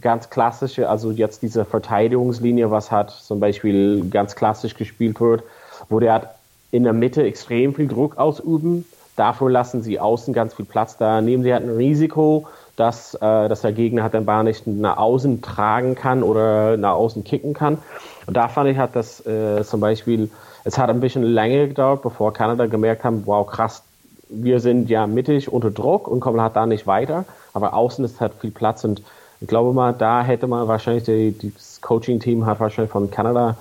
ganz 0.00 0.30
klassische, 0.30 0.88
also 0.88 1.10
jetzt 1.10 1.42
diese 1.42 1.64
Verteidigungslinie, 1.64 2.70
was 2.70 2.90
hat 2.90 3.10
zum 3.10 3.40
Beispiel 3.40 4.08
ganz 4.10 4.36
klassisch 4.36 4.74
gespielt 4.74 5.20
wird, 5.20 5.42
wo 5.88 6.00
der 6.00 6.12
hat 6.12 6.34
in 6.70 6.84
der 6.84 6.92
Mitte 6.92 7.22
extrem 7.22 7.74
viel 7.74 7.88
Druck 7.88 8.18
ausüben. 8.18 8.84
Dafür 9.16 9.50
lassen 9.50 9.82
sie 9.82 9.98
außen 9.98 10.34
ganz 10.34 10.54
viel 10.54 10.66
Platz. 10.66 10.98
Da 10.98 11.22
nehmen 11.22 11.42
sie 11.42 11.52
halt 11.52 11.64
ein 11.64 11.74
Risiko, 11.74 12.46
dass, 12.76 13.14
äh, 13.14 13.48
dass 13.48 13.62
der 13.62 13.72
Gegner 13.72 14.02
halt 14.02 14.12
den 14.12 14.26
Ball 14.26 14.44
nicht 14.44 14.66
nach 14.66 14.98
außen 14.98 15.40
tragen 15.40 15.94
kann 15.94 16.22
oder 16.22 16.76
nach 16.76 16.92
außen 16.92 17.24
kicken 17.24 17.54
kann. 17.54 17.78
Und 18.26 18.36
da 18.36 18.48
fand 18.48 18.68
ich 18.68 18.76
halt, 18.76 18.94
dass 18.94 19.24
äh, 19.24 19.64
zum 19.64 19.80
Beispiel, 19.80 20.30
es 20.64 20.76
hat 20.76 20.90
ein 20.90 21.00
bisschen 21.00 21.22
länger 21.22 21.68
gedauert, 21.68 22.02
bevor 22.02 22.34
Kanada 22.34 22.66
gemerkt 22.66 23.04
haben, 23.04 23.22
wow, 23.24 23.46
krass, 23.46 23.82
wir 24.28 24.60
sind 24.60 24.90
ja 24.90 25.06
mittig 25.06 25.50
unter 25.50 25.70
Druck 25.70 26.08
und 26.08 26.20
kommen 26.20 26.40
halt 26.40 26.56
da 26.56 26.66
nicht 26.66 26.86
weiter. 26.86 27.24
Aber 27.54 27.72
außen 27.72 28.04
ist 28.04 28.20
halt 28.20 28.34
viel 28.34 28.50
Platz 28.50 28.84
und 28.84 29.00
ich 29.40 29.48
glaube 29.48 29.72
mal, 29.72 29.92
da 29.92 30.22
hätte 30.22 30.46
man 30.46 30.68
wahrscheinlich, 30.68 31.04
die, 31.04 31.52
das 31.54 31.80
Coaching-Team 31.80 32.46
hat 32.46 32.60
wahrscheinlich 32.60 32.90
von 32.90 33.10
Kanada 33.10 33.56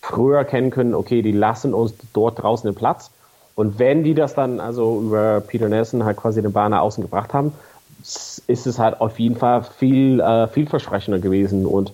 früher 0.00 0.44
kennen 0.44 0.70
können, 0.70 0.94
okay, 0.94 1.22
die 1.22 1.32
lassen 1.32 1.74
uns 1.74 1.94
dort 2.12 2.42
draußen 2.42 2.70
den 2.70 2.76
Platz. 2.76 3.10
Und 3.56 3.78
wenn 3.78 4.04
die 4.04 4.14
das 4.14 4.34
dann 4.34 4.60
also 4.60 5.00
über 5.00 5.40
Peter 5.40 5.68
Nelson 5.68 6.04
halt 6.04 6.16
quasi 6.16 6.42
den 6.42 6.52
Ball 6.52 6.68
nach 6.68 6.80
außen 6.80 7.02
gebracht 7.02 7.32
haben, 7.34 7.52
ist 8.02 8.66
es 8.66 8.78
halt 8.78 9.00
auf 9.00 9.18
jeden 9.18 9.36
Fall 9.36 9.64
viel 9.64 10.20
äh, 10.20 10.46
vielversprechender 10.46 11.18
gewesen. 11.18 11.66
Und 11.66 11.92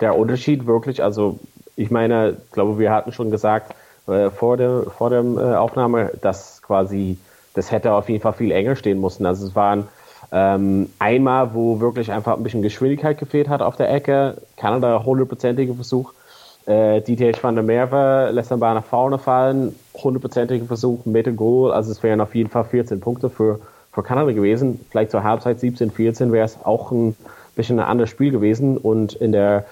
der 0.00 0.16
Unterschied 0.16 0.66
wirklich, 0.66 1.02
also 1.02 1.38
ich 1.76 1.90
meine, 1.90 2.36
ich 2.46 2.52
glaube, 2.52 2.78
wir 2.78 2.92
hatten 2.92 3.12
schon 3.12 3.30
gesagt 3.30 3.74
äh, 4.06 4.30
vor 4.30 4.56
der 4.56 4.84
vor 4.96 5.10
der 5.10 5.22
äh, 5.22 5.56
Aufnahme, 5.56 6.12
dass 6.22 6.62
quasi 6.62 7.18
das 7.54 7.70
hätte 7.70 7.92
auf 7.92 8.08
jeden 8.08 8.22
Fall 8.22 8.32
viel 8.32 8.52
enger 8.52 8.76
stehen 8.76 9.00
müssen. 9.00 9.26
Also 9.26 9.46
es 9.46 9.54
waren 9.54 9.88
ähm, 10.36 10.90
einmal, 10.98 11.54
wo 11.54 11.78
wirklich 11.78 12.10
einfach 12.10 12.36
ein 12.36 12.42
bisschen 12.42 12.60
Geschwindigkeit 12.60 13.18
gefehlt 13.18 13.48
hat 13.48 13.62
auf 13.62 13.76
der 13.76 13.88
Ecke. 13.94 14.36
Kanada, 14.56 15.04
hundertprozentiger 15.04 15.74
Versuch. 15.74 16.12
Äh, 16.66 17.02
DTH 17.02 17.40
van 17.40 17.54
der 17.54 17.62
Merwe 17.62 18.30
lässt 18.32 18.50
den 18.50 18.58
Ball 18.58 18.74
nach 18.74 18.84
vorne 18.84 19.18
fallen. 19.18 19.76
Hundertprozentiger 19.94 20.64
Versuch 20.64 21.06
mit 21.06 21.36
Goal. 21.36 21.70
Also 21.70 21.92
es 21.92 22.02
wären 22.02 22.20
auf 22.20 22.34
jeden 22.34 22.50
Fall 22.50 22.64
14 22.64 22.98
Punkte 22.98 23.30
für, 23.30 23.60
für 23.92 24.02
Kanada 24.02 24.32
gewesen. 24.32 24.84
Vielleicht 24.90 25.12
zur 25.12 25.22
Halbzeit 25.22 25.60
17, 25.60 25.92
14 25.92 26.32
wäre 26.32 26.44
es 26.44 26.58
auch 26.64 26.90
ein 26.90 27.14
bisschen 27.54 27.78
ein 27.78 27.86
anderes 27.86 28.10
Spiel 28.10 28.32
gewesen. 28.32 28.76
Und 28.76 29.12
in 29.12 29.30
der 29.30 29.64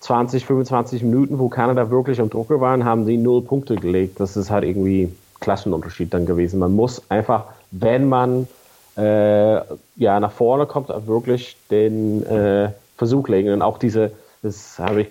20, 0.00 0.46
25 0.46 1.02
Minuten, 1.02 1.38
wo 1.38 1.50
Kanada 1.50 1.90
wirklich 1.90 2.18
am 2.18 2.30
Drucker 2.30 2.62
waren, 2.62 2.86
haben 2.86 3.04
sie 3.04 3.18
null 3.18 3.42
Punkte 3.42 3.76
gelegt. 3.76 4.20
Das 4.20 4.38
ist 4.38 4.50
halt 4.50 4.64
irgendwie 4.64 5.12
Klassenunterschied 5.40 6.14
dann 6.14 6.24
gewesen. 6.24 6.60
Man 6.60 6.74
muss 6.74 7.02
einfach, 7.10 7.44
wenn 7.72 8.08
man 8.08 8.48
äh, 8.96 9.60
ja, 9.96 10.20
nach 10.20 10.32
vorne 10.32 10.66
kommt, 10.66 10.88
wirklich 11.06 11.56
den 11.70 12.24
äh, 12.26 12.70
Versuch 12.96 13.28
legen. 13.28 13.52
Und 13.52 13.62
auch 13.62 13.78
diese, 13.78 14.12
das 14.42 14.78
habe 14.78 15.02
ich 15.02 15.08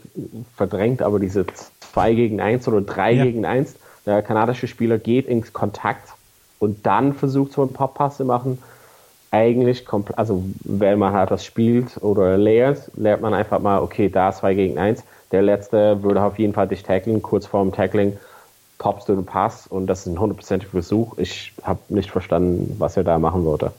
verdrängt, 0.56 1.02
aber 1.02 1.20
diese 1.20 1.46
2 1.92 2.14
gegen 2.14 2.42
1 2.42 2.68
oder 2.68 2.82
3 2.82 3.12
ja. 3.12 3.24
gegen 3.24 3.46
1, 3.46 3.76
der 4.06 4.22
kanadische 4.22 4.68
Spieler 4.68 4.98
geht 4.98 5.28
ins 5.28 5.54
Kontakt 5.54 6.10
und 6.60 6.86
dann 6.86 7.14
versucht 7.14 7.54
so 7.54 7.64
ein 7.64 7.74
Pop-Pass 7.74 8.18
zu 8.18 8.26
machen. 8.26 8.62
Eigentlich, 9.32 9.86
also 10.18 10.44
wenn 10.64 11.00
man 11.00 11.14
halt 11.14 11.32
das 11.32 11.46
spielt 11.46 11.98
oder 12.02 12.38
lernt, 12.38 12.92
lernt 12.96 13.22
man 13.22 13.34
einfach 13.34 13.60
mal, 13.60 13.82
okay, 13.82 14.10
da 14.10 14.32
2 14.32 14.54
gegen 14.54 14.78
1. 14.78 15.04
Der 15.32 15.42
letzte 15.42 16.04
würde 16.04 16.22
auf 16.22 16.38
jeden 16.38 16.54
Fall 16.54 16.68
dich 16.68 16.84
tackeln, 16.84 17.22
kurz 17.22 17.46
vorm 17.46 17.72
Tackling 17.72 18.18
poppst 18.82 19.08
du 19.08 19.16
den 19.16 19.26
Pass 19.26 19.68
und 19.68 19.86
das 19.86 20.02
ist 20.02 20.08
ein 20.08 20.20
hundertprozentiger 20.20 20.72
Versuch. 20.72 21.16
Ich 21.20 21.54
habe 21.62 21.80
nicht 21.90 22.10
verstanden, 22.10 22.76
was 22.80 22.98
er 22.98 23.04
da 23.04 23.20
machen 23.20 23.46
wollte. 23.46 23.72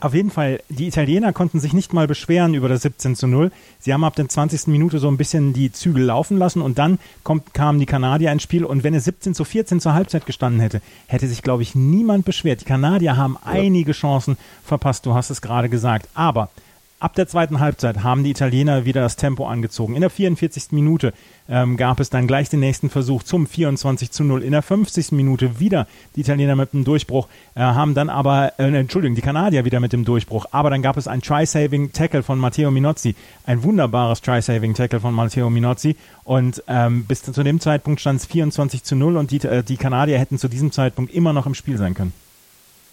Auf 0.00 0.14
jeden 0.14 0.30
Fall, 0.30 0.60
die 0.70 0.88
Italiener 0.88 1.34
konnten 1.34 1.60
sich 1.60 1.74
nicht 1.74 1.92
mal 1.92 2.06
beschweren 2.06 2.54
über 2.54 2.68
das 2.68 2.82
17 2.82 3.16
zu 3.16 3.26
0. 3.26 3.50
Sie 3.78 3.92
haben 3.92 4.02
ab 4.02 4.16
der 4.16 4.28
20. 4.28 4.68
Minute 4.68 4.98
so 4.98 5.08
ein 5.08 5.18
bisschen 5.18 5.52
die 5.52 5.72
Zügel 5.72 6.04
laufen 6.04 6.38
lassen 6.38 6.62
und 6.62 6.78
dann 6.78 6.98
kommt, 7.22 7.52
kamen 7.52 7.78
die 7.78 7.86
Kanadier 7.86 8.32
ins 8.32 8.42
Spiel 8.42 8.64
und 8.64 8.82
wenn 8.82 8.94
es 8.94 9.04
17 9.04 9.34
zu 9.34 9.44
14 9.44 9.80
zur 9.80 9.92
Halbzeit 9.92 10.24
gestanden 10.24 10.60
hätte, 10.60 10.80
hätte 11.06 11.28
sich, 11.28 11.42
glaube 11.42 11.62
ich, 11.62 11.74
niemand 11.74 12.24
beschwert. 12.24 12.62
Die 12.62 12.64
Kanadier 12.64 13.18
haben 13.18 13.36
ja. 13.44 13.52
einige 13.52 13.92
Chancen 13.92 14.38
verpasst, 14.64 15.04
du 15.04 15.12
hast 15.12 15.28
es 15.28 15.42
gerade 15.42 15.68
gesagt. 15.68 16.08
Aber 16.14 16.48
Ab 16.98 17.14
der 17.14 17.28
zweiten 17.28 17.60
Halbzeit 17.60 18.02
haben 18.02 18.24
die 18.24 18.30
Italiener 18.30 18.86
wieder 18.86 19.02
das 19.02 19.16
Tempo 19.16 19.46
angezogen. 19.46 19.94
In 19.94 20.00
der 20.00 20.08
44. 20.08 20.72
Minute 20.72 21.12
ähm, 21.46 21.76
gab 21.76 22.00
es 22.00 22.08
dann 22.08 22.26
gleich 22.26 22.48
den 22.48 22.60
nächsten 22.60 22.88
Versuch 22.88 23.22
zum 23.22 23.46
24 23.46 24.10
zu 24.10 24.24
0. 24.24 24.42
In 24.42 24.52
der 24.52 24.62
50. 24.62 25.12
Minute 25.12 25.60
wieder 25.60 25.86
die 26.14 26.22
Italiener 26.22 26.56
mit 26.56 26.72
dem 26.72 26.84
Durchbruch, 26.84 27.28
äh, 27.54 27.60
haben 27.60 27.92
dann 27.92 28.08
aber, 28.08 28.54
äh, 28.58 28.74
Entschuldigung, 28.74 29.14
die 29.14 29.20
Kanadier 29.20 29.66
wieder 29.66 29.78
mit 29.78 29.92
dem 29.92 30.06
Durchbruch. 30.06 30.46
Aber 30.52 30.70
dann 30.70 30.80
gab 30.80 30.96
es 30.96 31.06
ein 31.06 31.20
Try-Saving-Tackle 31.20 32.22
von 32.22 32.38
Matteo 32.38 32.70
Minozzi. 32.70 33.14
Ein 33.44 33.62
wunderbares 33.62 34.22
Try-Saving-Tackle 34.22 35.00
von 35.00 35.12
Matteo 35.12 35.50
Minozzi. 35.50 35.96
Und 36.24 36.64
ähm, 36.66 37.04
bis 37.04 37.24
zu 37.24 37.42
dem 37.42 37.60
Zeitpunkt 37.60 38.00
stand 38.00 38.20
es 38.20 38.26
24 38.26 38.84
zu 38.84 38.96
0 38.96 39.18
und 39.18 39.32
die, 39.32 39.46
äh, 39.46 39.62
die 39.62 39.76
Kanadier 39.76 40.18
hätten 40.18 40.38
zu 40.38 40.48
diesem 40.48 40.72
Zeitpunkt 40.72 41.12
immer 41.12 41.34
noch 41.34 41.44
im 41.44 41.52
Spiel 41.52 41.76
sein 41.76 41.92
können. 41.92 42.14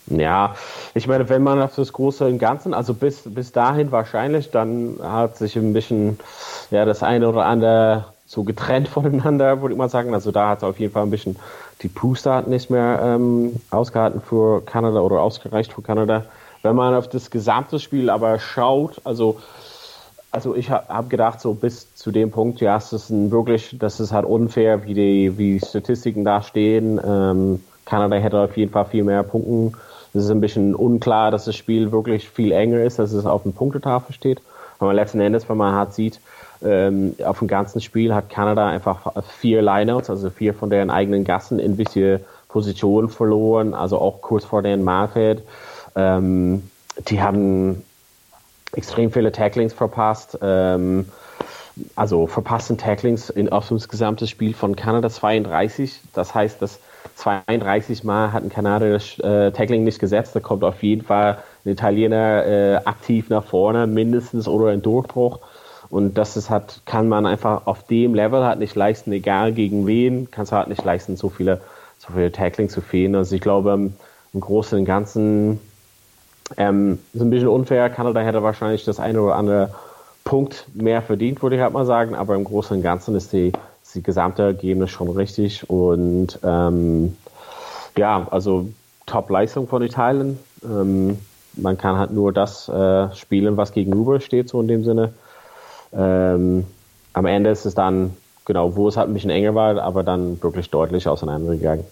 Ja, 0.08 0.56
ich 0.94 1.08
meine, 1.08 1.30
wenn 1.30 1.44
man 1.44 1.62
auf 1.62 1.76
das 1.76 1.94
Große 1.94 2.26
und 2.26 2.38
Ganzen, 2.38 2.74
also 2.74 2.94
bis, 2.94 3.22
bis 3.26 3.52
dahin 3.52 3.92
wahrscheinlich, 3.92 4.52
dann 4.52 4.98
hat 5.02 5.38
sich 5.38 5.56
ein 5.56 5.74
bisschen 5.74 6.20
ja, 6.72 6.84
das 6.86 7.04
eine 7.04 7.30
oder 7.30 7.46
andere 7.46 8.06
so 8.26 8.44
getrennt 8.44 8.88
voneinander, 8.90 9.62
würde 9.62 9.74
ich 9.74 9.78
mal 9.78 9.90
sagen. 9.90 10.14
Also 10.14 10.32
da 10.32 10.50
hat 10.50 10.60
es 10.60 10.64
auf 10.64 10.80
jeden 10.80 10.94
Fall 10.94 11.04
ein 11.04 11.10
bisschen 11.10 11.38
die 11.82 11.90
Puste 11.90 12.34
hat 12.34 12.48
nicht 12.48 12.70
mehr 12.70 13.00
ähm, 13.04 13.58
ausgehalten 13.70 14.22
für 14.22 14.62
Kanada 14.62 15.02
oder 15.02 15.22
ausgereicht 15.22 15.74
für 15.74 15.82
Kanada. 15.82 16.26
Wenn 16.62 16.76
man 16.76 16.96
auf 16.96 17.10
das 17.10 17.30
gesamte 17.30 17.80
Spiel 17.80 18.10
aber 18.10 18.40
schaut, 18.40 19.02
also 19.04 19.40
also 20.32 20.56
ich 20.56 20.72
habe 20.72 20.88
hab 20.92 21.12
gedacht, 21.12 21.40
so 21.40 21.54
bis 21.54 21.94
zu 21.94 22.12
dem 22.12 22.32
Punkt, 22.32 22.60
ja, 22.60 22.76
es 22.76 22.92
ist 22.92 23.12
ein 23.12 23.30
wirklich, 23.30 23.76
das 23.78 24.00
ist 24.00 24.12
halt 24.12 24.26
unfair, 24.26 24.84
wie 24.84 24.96
die, 24.96 25.38
wie 25.38 25.60
Statistiken 25.60 26.26
da 26.26 26.42
stehen. 26.42 27.00
Ähm, 27.06 27.64
Kanada 27.86 28.16
hätte 28.16 28.40
auf 28.40 28.58
jeden 28.58 28.72
Fall 28.72 28.86
viel 28.86 29.04
mehr 29.04 29.22
Punkten 29.22 29.74
es 30.14 30.26
ist 30.26 30.30
ein 30.30 30.42
bisschen 30.42 30.76
unklar, 30.76 31.32
dass 31.32 31.46
das 31.46 31.56
Spiel 31.56 31.92
wirklich 31.92 32.30
viel 32.30 32.52
enger 32.52 32.84
ist, 32.84 33.00
dass 33.00 33.14
es 33.14 33.26
auf 33.26 33.44
dem 33.44 33.54
Punktetafel 33.54 34.14
steht. 34.14 34.42
Aber 34.80 34.94
letzten 34.94 35.20
Endes, 35.20 35.50
wenn 35.50 35.58
man 35.58 35.76
halt 35.76 35.94
sieht, 35.94 36.20
ähm, 36.64 37.16
auf 37.24 37.40
dem 37.40 37.48
ganzen 37.48 37.82
Spiel 37.82 38.14
hat 38.14 38.30
Kanada 38.30 38.68
einfach 38.68 39.12
vier 39.40 39.62
Lineouts, 39.62 40.10
also 40.10 40.30
vier 40.30 40.54
von 40.54 40.70
deren 40.70 40.90
eigenen 40.90 41.24
Gassen 41.24 41.60
in 41.60 41.78
wichtige 41.78 42.22
Positionen 42.48 43.10
verloren, 43.10 43.74
also 43.74 43.98
auch 43.98 44.22
kurz 44.22 44.46
vor 44.46 44.62
deren 44.62 44.84
Marfeld. 44.84 45.42
Ähm, 45.96 46.70
die 47.08 47.22
haben 47.22 47.84
extrem 48.74 49.12
viele 49.12 49.32
Tacklings 49.32 49.74
verpasst. 49.74 50.38
Ähm, 50.42 51.06
also 51.96 52.28
verpassten 52.28 52.78
Tacklings 52.78 53.30
in, 53.30 53.50
auf 53.50 53.70
das 53.70 53.90
gesamte 53.90 54.28
Spiel 54.28 54.54
von 54.54 54.76
Kanada 54.76 55.10
32. 55.10 56.02
Das 56.14 56.36
heißt, 56.36 56.62
dass 56.62 56.80
32 57.16 58.04
Mal 58.04 58.34
hat 58.34 58.44
ein 58.44 58.50
Kanadier 58.50 58.94
das 58.94 59.20
äh, 59.20 59.52
Tackling 59.52 59.84
nicht 59.84 60.00
gesetzt. 60.00 60.36
Da 60.36 60.40
kommt 60.40 60.64
auf 60.64 60.82
jeden 60.84 61.04
Fall 61.04 61.38
ein 61.66 61.72
Italiener 61.72 62.46
äh, 62.46 62.76
aktiv 62.86 63.30
nach 63.30 63.44
vorne, 63.44 63.88
mindestens 63.88 64.48
oder 64.48 64.72
ein 64.72 64.82
Durchbruch. 64.82 65.40
Und 65.90 66.18
das 66.18 66.38
ist 66.38 66.50
halt, 66.50 66.82
kann 66.86 67.08
man 67.08 67.26
einfach 67.26 67.68
auf 67.68 67.84
dem 67.84 68.16
Level 68.16 68.44
halt 68.44 68.60
nicht 68.60 68.76
leisten, 68.76 69.12
egal 69.12 69.54
gegen 69.54 69.86
wen, 69.86 70.30
kannst 70.32 70.52
du 70.52 70.56
halt 70.56 70.68
nicht 70.68 70.84
leisten, 70.84 71.18
so 71.18 71.30
viele, 71.30 71.62
so 72.00 72.14
viele 72.14 72.32
Tackling 72.32 72.70
zu 72.70 72.82
fehlen. 72.82 73.16
Also 73.16 73.36
ich 73.36 73.42
glaube, 73.42 73.74
im, 73.74 73.94
im 74.34 74.40
Großen 74.40 74.78
und 74.80 74.86
Ganzen 74.86 75.60
ähm, 76.58 77.00
ist 77.14 77.22
ein 77.22 77.30
bisschen 77.30 77.48
unfair. 77.48 77.90
Kanada 77.90 78.22
hätte 78.22 78.44
wahrscheinlich 78.44 78.86
das 78.86 79.00
eine 79.00 79.22
oder 79.22 79.36
andere 79.36 79.74
Punkt 80.24 80.66
mehr 80.74 81.02
verdient, 81.02 81.44
würde 81.44 81.58
ich 81.58 81.62
halt 81.62 81.74
mal 81.74 81.86
sagen. 81.86 82.16
Aber 82.16 82.36
im 82.36 82.44
Großen 82.44 82.76
und 82.76 82.84
Ganzen 82.84 83.16
ist 83.16 83.32
die 83.34 83.54
die 83.96 84.04
gesamte 84.04 84.44
Ergebnis 84.44 84.92
schon 84.92 85.10
richtig 85.10 85.70
und 85.70 86.40
ähm, 86.44 87.16
ja, 87.98 88.28
also 88.32 88.70
Top-Leistung 89.06 89.68
von 89.68 89.82
Italien. 89.82 90.40
Ähm, 90.64 91.18
man 91.56 91.78
kann 91.78 91.98
halt 91.98 92.12
nur 92.12 92.34
das 92.34 92.68
äh, 92.70 93.14
spielen, 93.16 93.58
was 93.58 93.72
gegenüber 93.72 94.20
steht, 94.20 94.50
so 94.50 94.62
in 94.62 94.68
dem 94.68 94.84
Sinne. 94.84 95.14
Ähm, 95.94 96.66
am 97.14 97.26
Ende 97.26 97.52
ist 97.52 97.66
es 97.66 97.76
dann, 97.76 98.16
genau, 98.46 98.76
wo 98.76 98.88
es 98.88 98.98
halt 98.98 99.08
ein 99.08 99.14
bisschen 99.14 99.30
enger 99.30 99.54
war, 99.54 99.80
aber 99.82 100.04
dann 100.04 100.42
wirklich 100.42 100.70
deutlich 100.70 101.08
auseinandergegangen. 101.08 101.86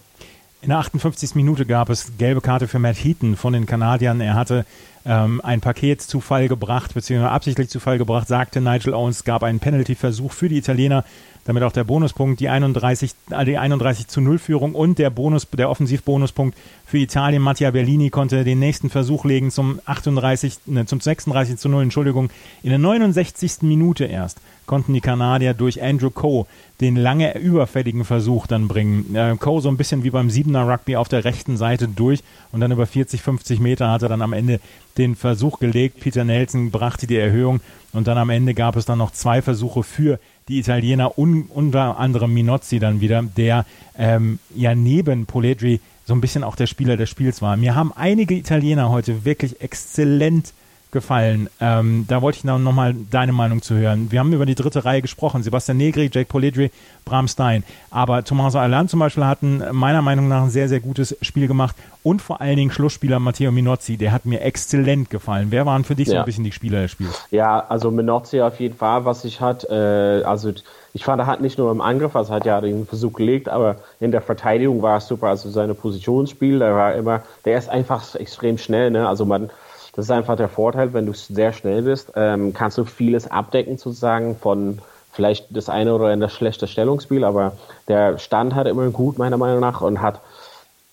In 0.62 0.68
der 0.68 0.78
58. 0.78 1.34
Minute 1.34 1.66
gab 1.66 1.90
es 1.90 2.16
gelbe 2.18 2.40
Karte 2.40 2.68
für 2.68 2.78
Matt 2.78 2.96
Heaton 2.96 3.36
von 3.36 3.52
den 3.52 3.66
Kanadiern. 3.66 4.20
Er 4.20 4.34
hatte 4.34 4.64
ähm, 5.04 5.40
ein 5.42 5.60
Paket 5.60 6.00
zu 6.02 6.20
Fall 6.20 6.48
gebracht, 6.48 6.94
beziehungsweise 6.94 7.32
absichtlich 7.32 7.68
zu 7.68 7.80
Fall 7.80 7.98
gebracht, 7.98 8.28
sagte 8.28 8.60
Nigel 8.60 8.94
Owens, 8.94 9.24
gab 9.24 9.42
einen 9.42 9.60
Penalty-Versuch 9.60 10.32
für 10.32 10.48
die 10.48 10.58
Italiener 10.58 11.04
damit 11.44 11.62
auch 11.64 11.72
der 11.72 11.84
Bonuspunkt, 11.84 12.40
die 12.40 12.48
31, 12.48 13.12
äh, 13.30 13.44
die 13.44 13.58
31 13.58 14.06
zu 14.06 14.20
0 14.20 14.38
Führung 14.38 14.74
und 14.74 14.98
der 14.98 15.10
Bonus, 15.10 15.48
der 15.50 15.70
Offensivbonuspunkt 15.70 16.56
für 16.86 16.98
Italien. 16.98 17.42
Mattia 17.42 17.70
Bellini 17.70 18.10
konnte 18.10 18.44
den 18.44 18.58
nächsten 18.58 18.90
Versuch 18.90 19.24
legen 19.24 19.50
zum 19.50 19.80
38, 19.84 20.58
ne, 20.66 20.86
zum 20.86 21.00
36 21.00 21.56
zu 21.56 21.68
0, 21.68 21.82
Entschuldigung. 21.84 22.30
In 22.62 22.70
der 22.70 22.78
69. 22.78 23.62
Minute 23.62 24.04
erst 24.04 24.40
konnten 24.66 24.94
die 24.94 25.00
Kanadier 25.00 25.54
durch 25.54 25.82
Andrew 25.82 26.10
Coe 26.10 26.46
den 26.80 26.96
lange 26.96 27.36
überfälligen 27.38 28.04
Versuch 28.04 28.46
dann 28.46 28.68
bringen. 28.68 29.14
Äh, 29.14 29.36
Coe 29.38 29.60
so 29.60 29.68
ein 29.68 29.76
bisschen 29.76 30.04
wie 30.04 30.10
beim 30.10 30.30
Siebener 30.30 30.68
Rugby 30.68 30.96
auf 30.96 31.08
der 31.08 31.24
rechten 31.24 31.56
Seite 31.56 31.88
durch 31.88 32.22
und 32.52 32.60
dann 32.60 32.70
über 32.70 32.86
40, 32.86 33.20
50 33.20 33.58
Meter 33.58 33.90
hat 33.90 34.02
er 34.02 34.08
dann 34.08 34.22
am 34.22 34.32
Ende 34.32 34.60
den 34.98 35.14
Versuch 35.16 35.58
gelegt. 35.58 36.00
Peter 36.00 36.24
Nelson 36.24 36.70
brachte 36.70 37.06
die 37.06 37.16
Erhöhung 37.16 37.60
und 37.92 38.06
dann 38.06 38.18
am 38.18 38.30
Ende 38.30 38.54
gab 38.54 38.76
es 38.76 38.84
dann 38.84 38.98
noch 38.98 39.10
zwei 39.10 39.42
Versuche 39.42 39.82
für 39.82 40.18
die 40.48 40.58
Italiener, 40.58 41.18
un, 41.18 41.44
unter 41.48 41.98
anderem 41.98 42.32
Minozzi 42.34 42.78
dann 42.78 43.00
wieder, 43.00 43.22
der 43.22 43.64
ähm, 43.96 44.38
ja 44.54 44.74
neben 44.74 45.26
Poledri 45.26 45.80
so 46.04 46.14
ein 46.14 46.20
bisschen 46.20 46.44
auch 46.44 46.56
der 46.56 46.66
Spieler 46.66 46.96
des 46.96 47.10
Spiels 47.10 47.42
war. 47.42 47.56
Mir 47.56 47.74
haben 47.74 47.92
einige 47.94 48.34
Italiener 48.34 48.90
heute 48.90 49.24
wirklich 49.24 49.60
exzellent 49.60 50.52
gefallen. 50.92 51.48
Ähm, 51.60 52.04
da 52.06 52.22
wollte 52.22 52.38
ich 52.38 52.44
noch, 52.44 52.58
noch 52.58 52.72
mal 52.72 52.94
deine 53.10 53.32
Meinung 53.32 53.62
zu 53.62 53.74
hören. 53.74 54.12
Wir 54.12 54.20
haben 54.20 54.32
über 54.32 54.46
die 54.46 54.54
dritte 54.54 54.84
Reihe 54.84 55.02
gesprochen. 55.02 55.42
Sebastian 55.42 55.78
Negri, 55.78 56.10
Jake 56.12 56.26
Polidri, 56.26 56.70
Bram 57.04 57.26
Stein. 57.26 57.64
Aber 57.90 58.22
Tommaso 58.22 58.58
Alan 58.58 58.88
zum 58.88 59.00
Beispiel 59.00 59.24
hat 59.24 59.42
ein, 59.42 59.64
meiner 59.72 60.02
Meinung 60.02 60.28
nach 60.28 60.42
ein 60.42 60.50
sehr, 60.50 60.68
sehr 60.68 60.80
gutes 60.80 61.16
Spiel 61.22 61.48
gemacht. 61.48 61.74
Und 62.02 62.20
vor 62.20 62.40
allen 62.40 62.56
Dingen 62.56 62.70
Schlussspieler 62.70 63.18
Matteo 63.20 63.50
Minozzi, 63.52 63.96
der 63.96 64.12
hat 64.12 64.26
mir 64.26 64.42
exzellent 64.42 65.08
gefallen. 65.08 65.48
Wer 65.50 65.66
waren 65.66 65.84
für 65.84 65.94
dich 65.94 66.08
ja. 66.08 66.14
so 66.14 66.18
ein 66.18 66.24
bisschen 66.24 66.44
die 66.44 66.52
Spieler 66.52 66.82
des 66.82 66.90
Spiels? 66.90 67.26
Ja, 67.30 67.64
also 67.68 67.90
Minozzi 67.90 68.40
auf 68.40 68.60
jeden 68.60 68.76
Fall, 68.76 69.04
was 69.04 69.24
ich 69.24 69.40
hat, 69.40 69.64
äh, 69.70 70.22
also 70.24 70.52
ich 70.94 71.04
fand, 71.04 71.20
er 71.20 71.26
hat 71.26 71.40
nicht 71.40 71.58
nur 71.58 71.70
im 71.70 71.80
Angriff, 71.80 72.14
also 72.14 72.34
hat 72.34 72.44
ja 72.44 72.60
den 72.60 72.86
Versuch 72.86 73.14
gelegt, 73.14 73.48
aber 73.48 73.76
in 73.98 74.10
der 74.10 74.20
Verteidigung 74.20 74.82
war 74.82 74.98
es 74.98 75.06
super. 75.06 75.28
Also 75.28 75.48
seine 75.48 75.74
Positionsspiel, 75.74 76.58
der 76.58 76.74
war 76.74 76.94
immer, 76.94 77.22
der 77.46 77.56
ist 77.56 77.70
einfach 77.70 78.14
extrem 78.16 78.58
schnell, 78.58 78.90
ne? 78.90 79.08
Also 79.08 79.24
man, 79.24 79.48
das 79.92 80.06
ist 80.06 80.10
einfach 80.10 80.36
der 80.36 80.48
Vorteil, 80.48 80.92
wenn 80.92 81.06
du 81.06 81.12
sehr 81.12 81.52
schnell 81.52 81.82
bist, 81.82 82.12
ähm, 82.16 82.54
kannst 82.54 82.78
du 82.78 82.84
vieles 82.84 83.30
abdecken 83.30 83.76
sozusagen 83.76 84.36
von 84.36 84.78
vielleicht 85.12 85.54
das 85.54 85.68
eine 85.68 85.94
oder 85.94 86.16
das 86.16 86.32
schlechte 86.32 86.66
Stellungsspiel, 86.66 87.24
aber 87.24 87.52
der 87.88 88.18
Stand 88.18 88.54
hat 88.54 88.66
immer 88.66 88.88
gut, 88.90 89.18
meiner 89.18 89.36
Meinung 89.36 89.60
nach, 89.60 89.82
und 89.82 90.00
hat 90.00 90.20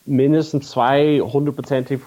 mindestens 0.06 0.70
zwei 0.72 1.20
hundertprozentige 1.20 2.02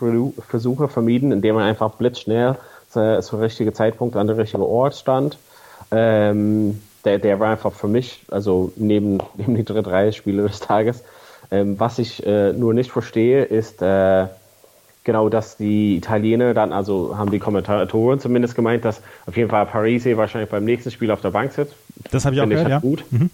Versuche 0.46 0.88
vermieden, 0.88 1.32
indem 1.32 1.56
er 1.56 1.64
einfach 1.64 1.92
blitzschnell 1.92 2.56
zur, 2.90 3.20
zur 3.22 3.40
richtigen 3.40 3.72
Zeitpunkt 3.72 4.16
an 4.16 4.26
der 4.26 4.36
richtigen 4.36 4.62
Ort 4.62 4.94
stand. 4.94 5.38
Ähm, 5.90 6.82
der, 7.04 7.18
der 7.18 7.40
war 7.40 7.50
einfach 7.50 7.72
für 7.72 7.88
mich, 7.88 8.20
also 8.30 8.72
neben, 8.76 9.18
neben 9.36 9.54
die 9.54 9.64
dritte 9.64 9.90
Reihe 9.90 10.12
Spiele 10.12 10.42
des 10.42 10.60
Tages. 10.60 11.02
Ähm, 11.50 11.78
was 11.78 11.98
ich 11.98 12.24
äh, 12.26 12.52
nur 12.52 12.74
nicht 12.74 12.90
verstehe, 12.90 13.44
ist, 13.44 13.82
äh, 13.82 14.26
genau, 15.04 15.28
dass 15.28 15.56
die 15.56 15.96
Italiener 15.96 16.54
dann, 16.54 16.72
also 16.72 17.16
haben 17.16 17.30
die 17.30 17.38
Kommentatoren 17.38 18.20
zumindest 18.20 18.54
gemeint, 18.54 18.84
dass 18.84 19.02
auf 19.26 19.36
jeden 19.36 19.50
Fall 19.50 19.66
Parisi 19.66 20.16
wahrscheinlich 20.16 20.50
beim 20.50 20.64
nächsten 20.64 20.90
Spiel 20.90 21.10
auf 21.10 21.20
der 21.20 21.30
Bank 21.30 21.52
sitzt. 21.52 21.74
Das 22.10 22.24
habe 22.24 22.34
ich 22.34 22.40
auch 22.40 22.48
gehört, 22.48 22.68
ich 22.68 22.72
halt 22.72 22.84
ja. 22.84 22.88
Gut. 22.88 23.04
Mhm. 23.10 23.30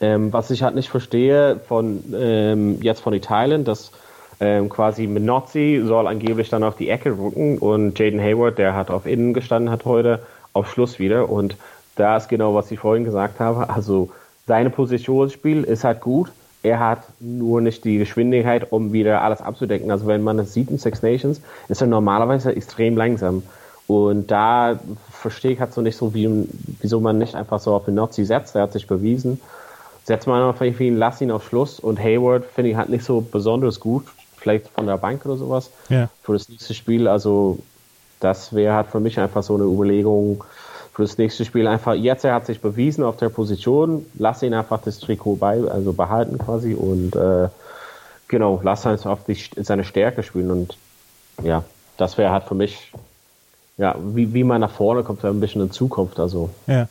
Ähm, 0.00 0.32
was 0.32 0.50
ich 0.50 0.62
halt 0.62 0.74
nicht 0.74 0.88
verstehe 0.88 1.58
von 1.66 2.04
ähm, 2.14 2.78
jetzt 2.82 3.00
von 3.00 3.14
Italien, 3.14 3.64
dass 3.64 3.92
ähm, 4.40 4.68
quasi 4.68 5.06
Minozzi 5.06 5.82
soll 5.84 6.06
angeblich 6.06 6.50
dann 6.50 6.62
auf 6.62 6.76
die 6.76 6.90
Ecke 6.90 7.16
rücken 7.16 7.56
und 7.58 7.98
Jaden 7.98 8.20
Hayward, 8.20 8.58
der 8.58 8.74
hat 8.74 8.90
auf 8.90 9.06
Innen 9.06 9.32
gestanden 9.32 9.70
hat 9.70 9.86
heute, 9.86 10.20
auf 10.52 10.70
Schluss 10.70 10.98
wieder 10.98 11.30
und 11.30 11.56
da 11.96 12.18
ist 12.18 12.28
genau, 12.28 12.54
was 12.54 12.70
ich 12.70 12.78
vorhin 12.78 13.04
gesagt 13.04 13.40
habe. 13.40 13.70
Also 13.70 14.10
seine 14.46 14.68
Positionsspiel 14.68 15.64
ist 15.64 15.84
halt 15.84 16.02
gut, 16.02 16.30
er 16.66 16.80
hat 16.80 17.04
nur 17.20 17.60
nicht 17.60 17.84
die 17.84 17.98
Geschwindigkeit, 17.98 18.72
um 18.72 18.92
wieder 18.92 19.22
alles 19.22 19.40
abzudecken. 19.40 19.90
Also 19.90 20.06
wenn 20.06 20.22
man 20.22 20.36
das 20.36 20.52
sieht 20.52 20.68
in 20.68 20.78
Six 20.78 21.00
Nations, 21.02 21.40
ist 21.68 21.80
er 21.80 21.86
normalerweise 21.86 22.54
extrem 22.54 22.96
langsam. 22.96 23.44
Und 23.86 24.32
da 24.32 24.80
verstehe 25.12 25.52
ich 25.52 25.60
halt 25.60 25.72
so 25.72 25.80
nicht 25.80 25.96
so, 25.96 26.12
wie, 26.12 26.48
wieso 26.80 27.00
man 27.00 27.18
nicht 27.18 27.36
einfach 27.36 27.60
so 27.60 27.72
auf 27.72 27.84
den 27.84 27.94
Nazi 27.94 28.24
setzt. 28.24 28.56
Er 28.56 28.62
hat 28.62 28.72
sich 28.72 28.88
bewiesen. 28.88 29.40
Setzt 30.02 30.26
man 30.26 30.42
auf 30.42 30.60
ihn, 30.60 30.96
lass 30.96 31.20
ihn 31.20 31.30
auf 31.30 31.46
Schluss. 31.46 31.78
Und 31.78 32.00
Hayward 32.00 32.44
finde 32.46 32.72
ich 32.72 32.76
halt 32.76 32.88
nicht 32.88 33.04
so 33.04 33.20
besonders 33.20 33.78
gut. 33.78 34.06
Vielleicht 34.36 34.68
von 34.68 34.86
der 34.86 34.96
Bank 34.96 35.24
oder 35.24 35.36
sowas. 35.36 35.70
Ja. 35.88 36.08
Für 36.24 36.32
das 36.32 36.48
nächste 36.48 36.74
Spiel. 36.74 37.06
Also 37.06 37.60
das 38.18 38.52
wäre 38.52 38.74
halt 38.74 38.88
für 38.88 38.98
mich 38.98 39.20
einfach 39.20 39.44
so 39.44 39.54
eine 39.54 39.64
Überlegung, 39.64 40.42
für 40.96 41.02
das 41.02 41.18
nächste 41.18 41.44
Spiel 41.44 41.66
einfach, 41.66 41.92
jetzt 41.92 42.24
er 42.24 42.32
hat 42.34 42.46
sich 42.46 42.62
bewiesen 42.62 43.04
auf 43.04 43.18
der 43.18 43.28
Position, 43.28 44.06
lass 44.14 44.42
ihn 44.42 44.54
einfach 44.54 44.80
das 44.80 44.98
Trikot 44.98 45.36
bei, 45.36 45.60
also 45.60 45.92
behalten 45.92 46.38
quasi 46.38 46.72
und 46.72 47.14
äh, 47.14 47.48
genau, 48.28 48.60
lass 48.64 48.86
ihn 48.86 48.98
auf 49.04 49.24
die, 49.24 49.38
seine 49.62 49.84
Stärke 49.84 50.22
spielen 50.22 50.50
und 50.50 50.78
ja, 51.42 51.64
das 51.98 52.16
wäre 52.16 52.30
halt 52.30 52.44
für 52.44 52.54
mich 52.54 52.92
ja, 53.78 53.94
wie, 53.98 54.32
wie 54.32 54.44
man 54.44 54.62
nach 54.62 54.70
vorne 54.70 55.02
kommt, 55.02 55.24
ein 55.24 55.40
bisschen 55.40 55.60
in 55.62 55.70
Zukunft. 55.70 56.18
Also. 56.18 56.50
Ja. 56.66 56.88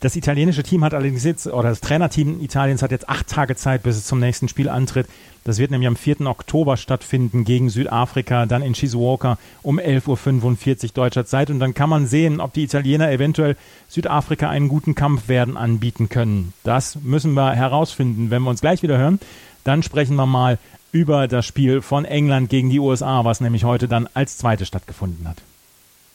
Das 0.00 0.16
italienische 0.16 0.62
Team 0.62 0.84
hat 0.84 0.94
allerdings 0.94 1.24
jetzt, 1.24 1.46
oder 1.46 1.70
das 1.70 1.80
Trainerteam 1.80 2.40
Italiens 2.40 2.82
hat 2.82 2.90
jetzt 2.90 3.08
acht 3.08 3.28
Tage 3.28 3.56
Zeit, 3.56 3.82
bis 3.82 3.96
es 3.96 4.06
zum 4.06 4.20
nächsten 4.20 4.48
Spiel 4.48 4.68
antritt. 4.68 5.06
Das 5.44 5.58
wird 5.58 5.70
nämlich 5.70 5.88
am 5.88 5.96
4. 5.96 6.22
Oktober 6.22 6.76
stattfinden 6.76 7.44
gegen 7.44 7.68
Südafrika, 7.68 8.46
dann 8.46 8.62
in 8.62 8.74
Shizuoka 8.74 9.38
um 9.62 9.78
11.45 9.78 10.84
Uhr 10.84 10.90
deutscher 10.94 11.26
Zeit. 11.26 11.50
Und 11.50 11.60
dann 11.60 11.74
kann 11.74 11.90
man 11.90 12.06
sehen, 12.06 12.40
ob 12.40 12.54
die 12.54 12.64
Italiener 12.64 13.10
eventuell 13.10 13.56
Südafrika 13.88 14.48
einen 14.48 14.68
guten 14.68 14.94
Kampf 14.94 15.28
werden 15.28 15.56
anbieten 15.56 16.08
können. 16.08 16.54
Das 16.64 16.98
müssen 17.02 17.34
wir 17.34 17.52
herausfinden, 17.52 18.30
wenn 18.30 18.42
wir 18.42 18.50
uns 18.50 18.62
gleich 18.62 18.82
wieder 18.82 18.96
hören. 18.96 19.20
Dann 19.64 19.82
sprechen 19.82 20.16
wir 20.16 20.26
mal 20.26 20.58
über 20.92 21.28
das 21.28 21.44
Spiel 21.44 21.82
von 21.82 22.04
England 22.04 22.48
gegen 22.48 22.70
die 22.70 22.80
USA, 22.80 23.24
was 23.24 23.40
nämlich 23.40 23.64
heute 23.64 23.88
dann 23.88 24.08
als 24.14 24.38
zweite 24.38 24.64
stattgefunden 24.64 25.28
hat. 25.28 25.38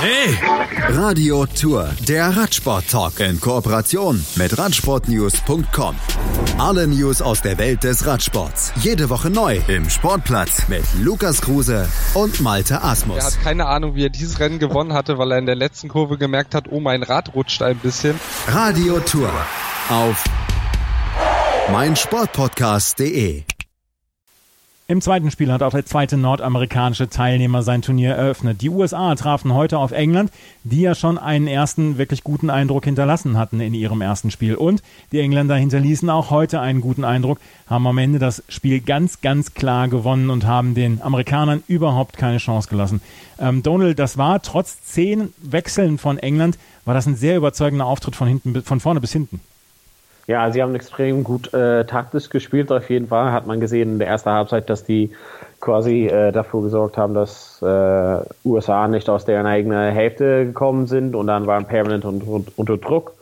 Hey! 0.00 0.38
Radio 0.94 1.44
Tour, 1.44 1.90
der 2.06 2.36
Radsport-Talk 2.36 3.18
in 3.18 3.40
Kooperation 3.40 4.24
mit 4.36 4.56
Radsportnews.com. 4.56 5.96
Alle 6.56 6.86
News 6.86 7.20
aus 7.20 7.42
der 7.42 7.58
Welt 7.58 7.82
des 7.82 8.06
Radsports. 8.06 8.72
Jede 8.76 9.10
Woche 9.10 9.28
neu 9.28 9.60
im 9.66 9.90
Sportplatz 9.90 10.68
mit 10.68 10.84
Lukas 11.00 11.40
Kruse 11.40 11.88
und 12.14 12.40
Malte 12.40 12.82
Asmus. 12.82 13.18
Er 13.18 13.24
hat 13.24 13.42
keine 13.42 13.66
Ahnung, 13.66 13.96
wie 13.96 14.04
er 14.04 14.10
dieses 14.10 14.38
Rennen 14.38 14.60
gewonnen 14.60 14.92
hatte, 14.92 15.18
weil 15.18 15.32
er 15.32 15.38
in 15.38 15.46
der 15.46 15.56
letzten 15.56 15.88
Kurve 15.88 16.16
gemerkt 16.16 16.54
hat, 16.54 16.66
oh, 16.70 16.78
mein 16.78 17.02
Rad 17.02 17.34
rutscht 17.34 17.60
ein 17.60 17.78
bisschen. 17.78 18.20
Radio 18.46 19.00
Tour 19.00 19.32
auf 19.88 20.22
meinsportpodcast.de. 21.72 23.42
Im 24.88 25.00
zweiten 25.00 25.30
Spiel 25.30 25.52
hat 25.52 25.62
auch 25.62 25.70
der 25.70 25.86
zweite 25.86 26.16
nordamerikanische 26.16 27.08
Teilnehmer 27.08 27.62
sein 27.62 27.82
Turnier 27.82 28.14
eröffnet. 28.14 28.62
Die 28.62 28.68
USA 28.68 29.14
trafen 29.14 29.54
heute 29.54 29.78
auf 29.78 29.92
England, 29.92 30.32
die 30.64 30.80
ja 30.80 30.96
schon 30.96 31.18
einen 31.18 31.46
ersten 31.46 31.98
wirklich 31.98 32.24
guten 32.24 32.50
Eindruck 32.50 32.84
hinterlassen 32.84 33.38
hatten 33.38 33.60
in 33.60 33.74
ihrem 33.74 34.00
ersten 34.00 34.32
Spiel. 34.32 34.56
Und 34.56 34.82
die 35.12 35.20
Engländer 35.20 35.54
hinterließen 35.54 36.10
auch 36.10 36.30
heute 36.30 36.60
einen 36.60 36.80
guten 36.80 37.04
Eindruck, 37.04 37.38
haben 37.68 37.86
am 37.86 37.96
Ende 37.96 38.18
das 38.18 38.42
Spiel 38.48 38.80
ganz, 38.80 39.20
ganz 39.20 39.54
klar 39.54 39.86
gewonnen 39.86 40.30
und 40.30 40.46
haben 40.46 40.74
den 40.74 41.00
Amerikanern 41.00 41.62
überhaupt 41.68 42.16
keine 42.16 42.38
Chance 42.38 42.68
gelassen. 42.68 43.00
Ähm, 43.38 43.62
Donald, 43.62 44.00
das 44.00 44.18
war 44.18 44.42
trotz 44.42 44.82
zehn 44.82 45.32
Wechseln 45.38 45.96
von 45.96 46.18
England, 46.18 46.58
war 46.84 46.94
das 46.94 47.06
ein 47.06 47.16
sehr 47.16 47.36
überzeugender 47.36 47.86
Auftritt 47.86 48.16
von 48.16 48.26
hinten, 48.26 48.62
von 48.62 48.80
vorne 48.80 49.00
bis 49.00 49.12
hinten. 49.12 49.40
Ja, 50.32 50.50
sie 50.50 50.62
haben 50.62 50.74
extrem 50.74 51.24
gut 51.24 51.52
äh, 51.52 51.84
taktisch 51.84 52.30
gespielt, 52.30 52.72
auf 52.72 52.88
jeden 52.88 53.08
Fall. 53.08 53.32
Hat 53.32 53.46
man 53.46 53.60
gesehen 53.60 53.92
in 53.92 53.98
der 53.98 54.08
ersten 54.08 54.30
Halbzeit, 54.30 54.70
dass 54.70 54.82
die 54.82 55.10
quasi 55.60 56.06
äh, 56.06 56.32
dafür 56.32 56.62
gesorgt 56.62 56.96
haben, 56.96 57.12
dass 57.12 57.60
äh, 57.60 58.16
USA 58.42 58.88
nicht 58.88 59.10
aus 59.10 59.26
deren 59.26 59.44
eigenen 59.44 59.92
Hälfte 59.92 60.46
gekommen 60.46 60.86
sind 60.86 61.14
und 61.14 61.26
dann 61.26 61.46
waren 61.46 61.66
permanent 61.66 62.06
un 62.06 62.22
un 62.22 62.46
unter 62.56 62.78
Druck. 62.78 63.12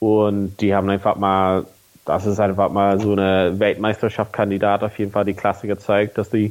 Und 0.00 0.60
die 0.60 0.74
haben 0.74 0.90
einfach 0.90 1.16
mal, 1.16 1.64
das 2.04 2.26
ist 2.26 2.38
einfach 2.38 2.70
mal 2.70 3.00
so 3.00 3.12
eine 3.12 3.58
Weltmeisterschaftskandidat 3.58 4.84
auf 4.84 4.98
jeden 4.98 5.12
Fall 5.12 5.24
die 5.24 5.32
Klasse 5.32 5.66
gezeigt, 5.66 6.18
dass 6.18 6.28
die 6.28 6.50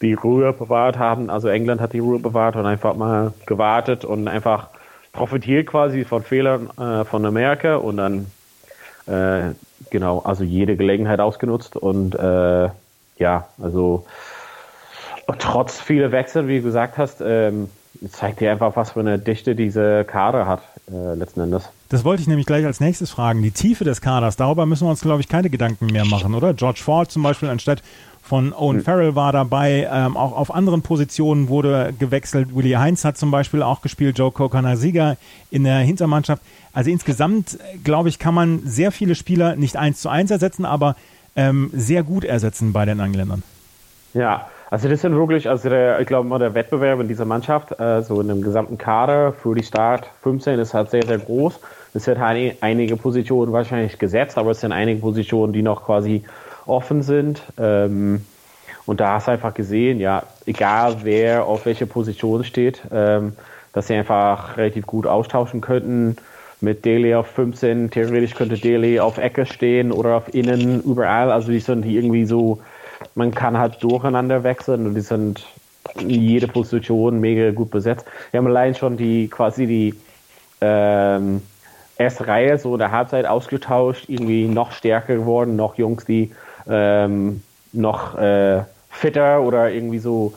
die 0.00 0.14
Ruhe 0.14 0.52
bewahrt 0.52 1.00
haben. 1.00 1.30
Also 1.30 1.48
England 1.48 1.80
hat 1.80 1.94
die 1.94 1.98
Ruhe 1.98 2.20
bewahrt 2.20 2.54
und 2.54 2.64
einfach 2.64 2.94
mal 2.94 3.32
gewartet 3.46 4.04
und 4.04 4.28
einfach 4.28 4.68
profitiert 5.12 5.66
quasi 5.66 6.04
von 6.04 6.22
Fehlern 6.22 6.70
äh, 6.78 7.04
von 7.04 7.26
Amerika 7.26 7.74
und 7.74 7.96
dann 7.96 8.26
äh, 9.08 9.54
genau, 9.90 10.20
also 10.20 10.44
jede 10.44 10.76
Gelegenheit 10.76 11.20
ausgenutzt 11.20 11.76
und 11.76 12.14
äh, 12.14 12.68
ja, 13.18 13.48
also 13.60 14.06
trotz 15.38 15.80
vieler 15.80 16.12
Wechsel, 16.12 16.48
wie 16.48 16.58
du 16.58 16.64
gesagt 16.64 16.98
hast, 16.98 17.20
ähm, 17.24 17.68
zeigt 18.10 18.40
dir 18.40 18.52
einfach, 18.52 18.76
was 18.76 18.92
für 18.92 19.00
eine 19.00 19.18
Dichte 19.18 19.54
diese 19.54 20.04
Kader 20.04 20.46
hat, 20.46 20.62
äh, 20.90 21.14
letzten 21.14 21.40
Endes. 21.40 21.68
Das 21.88 22.04
wollte 22.04 22.22
ich 22.22 22.28
nämlich 22.28 22.46
gleich 22.46 22.64
als 22.64 22.80
nächstes 22.80 23.10
fragen. 23.10 23.42
Die 23.42 23.50
Tiefe 23.50 23.84
des 23.84 24.00
Kaders, 24.00 24.36
darüber 24.36 24.66
müssen 24.66 24.86
wir 24.86 24.90
uns, 24.90 25.00
glaube 25.00 25.20
ich, 25.20 25.28
keine 25.28 25.50
Gedanken 25.50 25.86
mehr 25.86 26.04
machen, 26.04 26.34
oder? 26.34 26.54
George 26.54 26.80
Ford 26.82 27.10
zum 27.10 27.22
Beispiel 27.22 27.48
anstatt 27.48 27.82
von 28.28 28.52
Owen 28.52 28.76
hm. 28.76 28.84
Farrell 28.84 29.14
war 29.14 29.32
dabei, 29.32 29.88
ähm, 29.90 30.16
auch 30.16 30.36
auf 30.36 30.54
anderen 30.54 30.82
Positionen 30.82 31.48
wurde 31.48 31.94
gewechselt. 31.98 32.54
Willie 32.54 32.78
Heinz 32.78 33.04
hat 33.06 33.16
zum 33.16 33.30
Beispiel 33.30 33.62
auch 33.62 33.80
gespielt, 33.80 34.18
Joe 34.18 34.30
Kokanasiga 34.30 35.16
in 35.50 35.64
der 35.64 35.78
Hintermannschaft. 35.78 36.42
Also 36.74 36.90
insgesamt, 36.90 37.58
glaube 37.84 38.10
ich, 38.10 38.18
kann 38.18 38.34
man 38.34 38.60
sehr 38.66 38.92
viele 38.92 39.14
Spieler 39.14 39.56
nicht 39.56 39.78
eins 39.78 40.02
zu 40.02 40.10
eins 40.10 40.30
ersetzen, 40.30 40.66
aber 40.66 40.94
ähm, 41.36 41.70
sehr 41.72 42.02
gut 42.02 42.24
ersetzen 42.24 42.74
bei 42.74 42.84
den 42.84 43.00
Engländern. 43.00 43.42
Ja, 44.12 44.46
also 44.70 44.88
das 44.88 45.00
sind 45.00 45.14
wirklich, 45.14 45.48
also 45.48 45.68
der, 45.68 46.00
ich 46.00 46.06
glaube 46.06 46.28
mal 46.28 46.38
der 46.38 46.54
Wettbewerb 46.54 47.00
in 47.00 47.08
dieser 47.08 47.24
Mannschaft, 47.24 47.78
äh, 47.80 48.02
so 48.02 48.20
in 48.20 48.28
dem 48.28 48.42
gesamten 48.42 48.76
Kader 48.78 49.32
für 49.32 49.54
die 49.54 49.62
Start 49.62 50.10
15 50.22 50.58
ist 50.58 50.74
halt 50.74 50.90
sehr, 50.90 51.06
sehr 51.06 51.18
groß. 51.18 51.60
Es 51.94 52.06
wird 52.06 52.18
halt 52.18 52.56
einige 52.60 52.96
Positionen 52.96 53.52
wahrscheinlich 53.52 53.98
gesetzt, 53.98 54.36
aber 54.36 54.50
es 54.50 54.60
sind 54.60 54.72
einige 54.72 55.00
Positionen, 55.00 55.52
die 55.52 55.62
noch 55.62 55.84
quasi 55.84 56.24
offen 56.66 57.02
sind. 57.02 57.42
Ähm, 57.58 58.24
und 58.84 59.00
da 59.00 59.14
hast 59.14 59.26
du 59.28 59.32
einfach 59.32 59.54
gesehen, 59.54 60.00
ja, 60.00 60.22
egal 60.46 60.98
wer 61.02 61.44
auf 61.44 61.66
welche 61.66 61.86
Position 61.86 62.44
steht, 62.44 62.82
ähm, 62.92 63.32
dass 63.72 63.86
sie 63.86 63.94
einfach 63.94 64.56
relativ 64.56 64.86
gut 64.86 65.06
austauschen 65.06 65.60
könnten 65.60 66.16
mit 66.60 66.84
Daly 66.84 67.14
auf 67.14 67.28
15. 67.28 67.90
Theoretisch 67.90 68.34
könnte 68.34 68.58
Daly 68.58 69.00
auf 69.00 69.18
Ecke 69.18 69.46
stehen 69.46 69.92
oder 69.92 70.16
auf 70.16 70.34
Innen, 70.34 70.82
überall. 70.82 71.30
Also 71.30 71.52
die 71.52 71.60
sind 71.60 71.84
irgendwie 71.84 72.24
so, 72.24 72.60
man 73.14 73.32
kann 73.32 73.58
halt 73.58 73.82
durcheinander 73.82 74.44
wechseln 74.44 74.86
und 74.86 74.94
die 74.94 75.00
sind 75.00 75.46
in 75.98 76.10
jede 76.10 76.48
Position 76.48 77.20
mega 77.20 77.50
gut 77.50 77.70
besetzt. 77.70 78.06
Wir 78.30 78.38
haben 78.38 78.46
allein 78.46 78.74
schon 78.74 78.96
die 78.96 79.28
quasi 79.28 79.66
die 79.66 79.94
ähm, 80.60 81.42
erste 81.96 82.26
Reihe 82.26 82.58
so 82.58 82.74
in 82.74 82.78
der 82.78 82.92
Halbzeit 82.92 83.26
ausgetauscht, 83.26 84.04
irgendwie 84.08 84.46
noch 84.46 84.72
stärker 84.72 85.16
geworden, 85.16 85.56
noch 85.56 85.76
Jungs, 85.76 86.04
die 86.04 86.32
ähm, 86.68 87.42
noch 87.72 88.16
äh, 88.18 88.62
fitter 88.90 89.42
oder 89.42 89.70
irgendwie 89.70 89.98
so 89.98 90.32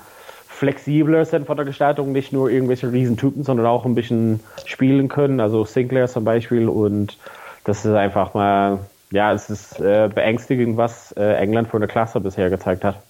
flexibler 0.47 1.25
sind 1.25 1.47
von 1.47 1.57
der 1.57 1.65
Gestaltung, 1.65 2.11
nicht 2.11 2.33
nur 2.33 2.49
irgendwelche 2.49 2.91
Riesentypen, 2.91 3.43
sondern 3.43 3.65
auch 3.65 3.85
ein 3.85 3.95
bisschen 3.95 4.41
spielen 4.65 5.07
können. 5.07 5.39
Also 5.39 5.65
Sinclair 5.65 6.07
zum 6.07 6.23
Beispiel 6.23 6.69
und 6.69 7.17
das 7.63 7.85
ist 7.85 7.93
einfach 7.93 8.33
mal, 8.33 8.79
ja, 9.11 9.33
es 9.33 9.49
ist 9.49 9.79
äh, 9.79 10.09
beängstigend, 10.13 10.77
was 10.77 11.11
äh, 11.13 11.35
England 11.35 11.69
für 11.69 11.77
eine 11.77 11.87
Klasse 11.87 12.19
bisher 12.19 12.49
gezeigt 12.49 12.83
hat. 12.83 13.01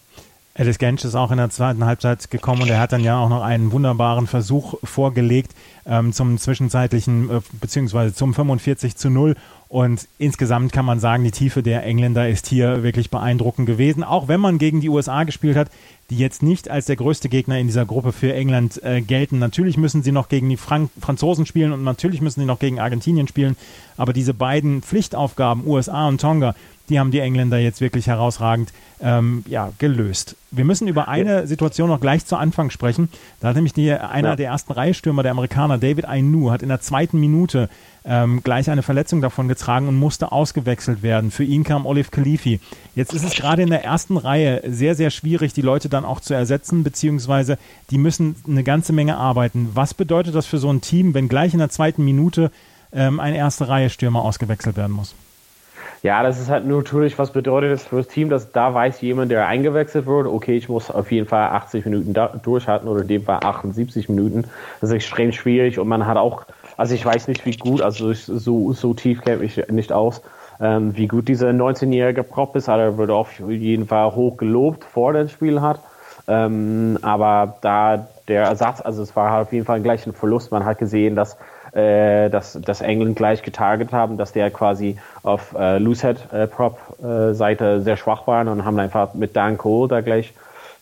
Alice 0.53 0.79
Gensch 0.79 1.05
ist 1.05 1.15
auch 1.15 1.31
in 1.31 1.37
der 1.37 1.49
zweiten 1.49 1.85
Halbzeit 1.85 2.29
gekommen 2.29 2.63
und 2.63 2.69
er 2.69 2.79
hat 2.79 2.91
dann 2.91 3.03
ja 3.03 3.17
auch 3.17 3.29
noch 3.29 3.41
einen 3.41 3.71
wunderbaren 3.71 4.27
Versuch 4.27 4.75
vorgelegt 4.83 5.53
ähm, 5.85 6.11
zum 6.11 6.37
zwischenzeitlichen, 6.37 7.29
äh, 7.29 7.39
beziehungsweise 7.53 8.13
zum 8.13 8.33
45 8.33 8.97
zu 8.97 9.09
0 9.09 9.35
und 9.71 10.09
insgesamt 10.17 10.73
kann 10.73 10.83
man 10.83 10.99
sagen, 10.99 11.23
die 11.23 11.31
Tiefe 11.31 11.63
der 11.63 11.85
Engländer 11.85 12.27
ist 12.27 12.45
hier 12.45 12.83
wirklich 12.83 13.09
beeindruckend 13.09 13.67
gewesen. 13.67 14.03
Auch 14.03 14.27
wenn 14.27 14.41
man 14.41 14.57
gegen 14.57 14.81
die 14.81 14.89
USA 14.89 15.23
gespielt 15.23 15.55
hat, 15.55 15.71
die 16.09 16.17
jetzt 16.17 16.43
nicht 16.43 16.69
als 16.69 16.87
der 16.87 16.97
größte 16.97 17.29
Gegner 17.29 17.57
in 17.57 17.67
dieser 17.67 17.85
Gruppe 17.85 18.11
für 18.11 18.33
England 18.33 18.83
äh, 18.83 18.99
gelten. 18.99 19.39
Natürlich 19.39 19.77
müssen 19.77 20.03
sie 20.03 20.11
noch 20.11 20.27
gegen 20.27 20.49
die 20.49 20.57
Frank 20.57 20.91
Franzosen 20.99 21.45
spielen 21.45 21.71
und 21.71 21.85
natürlich 21.85 22.19
müssen 22.19 22.41
sie 22.41 22.45
noch 22.45 22.59
gegen 22.59 22.81
Argentinien 22.81 23.29
spielen. 23.29 23.55
Aber 23.95 24.11
diese 24.11 24.33
beiden 24.33 24.81
Pflichtaufgaben, 24.81 25.65
USA 25.65 26.05
und 26.09 26.19
Tonga, 26.19 26.53
die 26.91 26.99
haben 26.99 27.11
die 27.11 27.19
Engländer 27.19 27.57
jetzt 27.57 27.81
wirklich 27.81 28.07
herausragend 28.07 28.71
ähm, 29.01 29.43
ja, 29.47 29.71
gelöst. 29.79 30.35
Wir 30.51 30.65
müssen 30.65 30.87
über 30.87 31.07
eine 31.07 31.47
Situation 31.47 31.89
noch 31.89 31.99
gleich 31.99 32.25
zu 32.25 32.35
Anfang 32.35 32.69
sprechen. 32.69 33.09
Da 33.39 33.49
hat 33.49 33.55
nämlich 33.55 33.73
die, 33.73 33.91
einer 33.91 34.29
ja. 34.29 34.35
der 34.35 34.47
ersten 34.47 34.73
Reihestürmer 34.73 35.23
der 35.23 35.31
Amerikaner, 35.31 35.77
David 35.77 36.05
Ainu, 36.05 36.51
hat 36.51 36.61
in 36.61 36.69
der 36.69 36.81
zweiten 36.81 37.19
Minute 37.19 37.69
ähm, 38.03 38.41
gleich 38.43 38.69
eine 38.69 38.83
Verletzung 38.83 39.21
davon 39.21 39.47
getragen 39.47 39.87
und 39.87 39.95
musste 39.95 40.31
ausgewechselt 40.31 41.03
werden. 41.03 41.31
Für 41.31 41.43
ihn 41.43 41.63
kam 41.63 41.85
Olive 41.85 42.09
Khalifi. 42.09 42.59
Jetzt 42.95 43.13
ist 43.13 43.23
es 43.23 43.35
gerade 43.35 43.61
in 43.61 43.69
der 43.69 43.83
ersten 43.83 44.17
Reihe 44.17 44.61
sehr, 44.67 44.95
sehr 44.95 45.09
schwierig, 45.09 45.53
die 45.53 45.61
Leute 45.61 45.89
dann 45.89 46.05
auch 46.05 46.19
zu 46.19 46.33
ersetzen, 46.33 46.83
beziehungsweise 46.83 47.57
die 47.89 47.97
müssen 47.97 48.35
eine 48.47 48.63
ganze 48.63 48.93
Menge 48.93 49.17
arbeiten. 49.17 49.69
Was 49.73 49.93
bedeutet 49.93 50.35
das 50.35 50.45
für 50.45 50.57
so 50.57 50.71
ein 50.71 50.81
Team, 50.81 51.13
wenn 51.13 51.29
gleich 51.29 51.53
in 51.53 51.59
der 51.59 51.69
zweiten 51.69 52.03
Minute 52.03 52.51
ähm, 52.91 53.19
ein 53.19 53.35
erste 53.35 53.67
Reihe 53.67 53.89
Stürmer 53.89 54.23
ausgewechselt 54.23 54.77
werden 54.77 54.93
muss? 54.93 55.15
Ja, 56.03 56.23
das 56.23 56.39
ist 56.39 56.49
halt 56.49 56.65
natürlich, 56.65 57.19
was 57.19 57.31
bedeutet 57.31 57.71
das 57.71 57.83
für 57.83 57.97
das 57.97 58.07
Team, 58.07 58.29
dass 58.29 58.51
da 58.51 58.73
weiß 58.73 59.01
jemand, 59.01 59.31
der 59.31 59.45
eingewechselt 59.47 60.07
wird, 60.07 60.25
okay, 60.25 60.57
ich 60.57 60.67
muss 60.67 60.89
auf 60.89 61.11
jeden 61.11 61.27
Fall 61.27 61.49
80 61.49 61.85
Minuten 61.85 62.15
durchhalten 62.41 62.87
oder 62.87 63.01
in 63.01 63.07
dem 63.07 63.23
Fall 63.23 63.39
78 63.43 64.09
Minuten. 64.09 64.45
Das 64.79 64.89
ist 64.89 64.95
extrem 64.95 65.31
schwierig 65.31 65.77
und 65.77 65.87
man 65.87 66.07
hat 66.07 66.17
auch, 66.17 66.43
also 66.75 66.95
ich 66.95 67.05
weiß 67.05 67.27
nicht, 67.27 67.45
wie 67.45 67.55
gut, 67.55 67.81
also 67.83 68.13
so, 68.13 68.73
so 68.73 68.93
tief 68.95 69.21
kenne 69.21 69.43
ich 69.43 69.67
nicht 69.67 69.91
aus, 69.91 70.23
ähm, 70.59 70.97
wie 70.97 71.07
gut 71.07 71.27
dieser 71.27 71.51
19-jährige 71.51 72.23
Prop 72.23 72.55
ist, 72.55 72.67
aber 72.67 72.81
er 72.81 72.97
wird 72.97 73.11
auf 73.11 73.39
jeden 73.39 73.85
Fall 73.85 74.15
hoch 74.15 74.37
gelobt 74.37 74.83
vor 74.83 75.13
dem 75.13 75.27
Spiel 75.27 75.61
hat. 75.61 75.79
Ähm, 76.27 76.97
aber 77.03 77.57
da 77.61 78.07
der 78.27 78.43
Ersatz, 78.43 78.81
also 78.81 79.03
es 79.03 79.15
war 79.15 79.31
halt 79.31 79.47
auf 79.47 79.53
jeden 79.53 79.65
Fall 79.65 79.81
gleich 79.81 80.07
ein 80.07 80.13
Verlust. 80.13 80.51
Man 80.51 80.65
hat 80.65 80.77
gesehen, 80.77 81.15
dass 81.15 81.37
äh, 81.73 82.29
dass, 82.29 82.59
dass 82.61 82.81
England 82.81 83.15
gleich 83.15 83.43
getarget 83.43 83.91
haben, 83.91 84.17
dass 84.17 84.33
der 84.33 84.51
quasi 84.51 84.97
auf 85.23 85.55
äh, 85.57 85.77
Loosehead-Prop-Seite 85.77 87.65
äh, 87.65 87.79
sehr 87.81 87.97
schwach 87.97 88.27
waren 88.27 88.47
und 88.47 88.65
haben 88.65 88.79
einfach 88.79 89.13
mit 89.13 89.35
Dan 89.35 89.57
Cole 89.57 89.87
da 89.87 90.01
gleich 90.01 90.33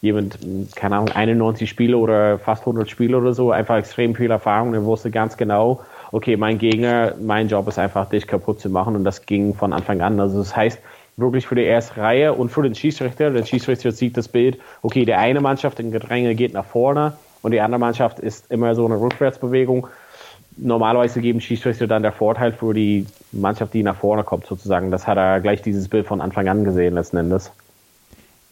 jemand, 0.01 0.39
keine 0.75 0.95
Ahnung, 0.95 1.09
91 1.09 1.69
Spiele 1.69 1.97
oder 1.97 2.39
fast 2.39 2.63
100 2.63 2.89
Spiele 2.89 3.17
oder 3.17 3.33
so, 3.33 3.51
einfach 3.51 3.77
extrem 3.77 4.15
viel 4.15 4.31
Erfahrung. 4.31 4.73
Er 4.73 4.85
wusste 4.85 5.11
ganz 5.11 5.35
genau, 5.37 5.81
okay, 6.11 6.37
mein 6.37 6.57
Gegner, 6.57 7.13
mein 7.21 7.49
Job 7.49 7.67
ist 7.67 7.77
einfach, 7.77 8.09
dich 8.09 8.25
kaputt 8.25 8.61
zu 8.61 8.69
machen 8.69 8.95
und 8.95 9.03
das 9.03 9.25
ging 9.25 9.53
von 9.53 9.73
Anfang 9.73 10.01
an. 10.01 10.19
Also 10.19 10.39
das 10.39 10.55
heißt, 10.55 10.79
wirklich 11.17 11.47
für 11.47 11.55
die 11.55 11.63
erste 11.63 11.97
Reihe 11.97 12.33
und 12.33 12.49
für 12.49 12.63
den 12.63 12.75
Schiedsrichter, 12.75 13.29
der 13.29 13.45
Schiedsrichter 13.45 13.91
sieht 13.91 14.17
das 14.17 14.27
Bild, 14.27 14.57
okay, 14.81 15.05
der 15.05 15.19
eine 15.19 15.41
Mannschaft 15.41 15.79
in 15.79 15.91
Gedränge 15.91 16.33
geht 16.35 16.53
nach 16.53 16.65
vorne 16.65 17.13
und 17.41 17.51
die 17.51 17.61
andere 17.61 17.79
Mannschaft 17.79 18.19
ist 18.19 18.49
immer 18.51 18.75
so 18.75 18.85
eine 18.85 18.99
Rückwärtsbewegung 18.99 19.87
normalerweise 20.57 21.21
geben 21.21 21.41
Schiedsrichter 21.41 21.87
dann 21.87 22.03
der 22.03 22.11
Vorteil 22.11 22.51
für 22.51 22.73
die 22.73 23.05
Mannschaft, 23.31 23.73
die 23.73 23.83
nach 23.83 23.95
vorne 23.95 24.23
kommt, 24.23 24.45
sozusagen. 24.45 24.91
Das 24.91 25.07
hat 25.07 25.17
er 25.17 25.39
gleich 25.39 25.61
dieses 25.61 25.87
Bild 25.87 26.07
von 26.07 26.21
Anfang 26.21 26.47
an 26.47 26.63
gesehen, 26.63 26.95
letzten 26.95 27.17
Endes. 27.17 27.51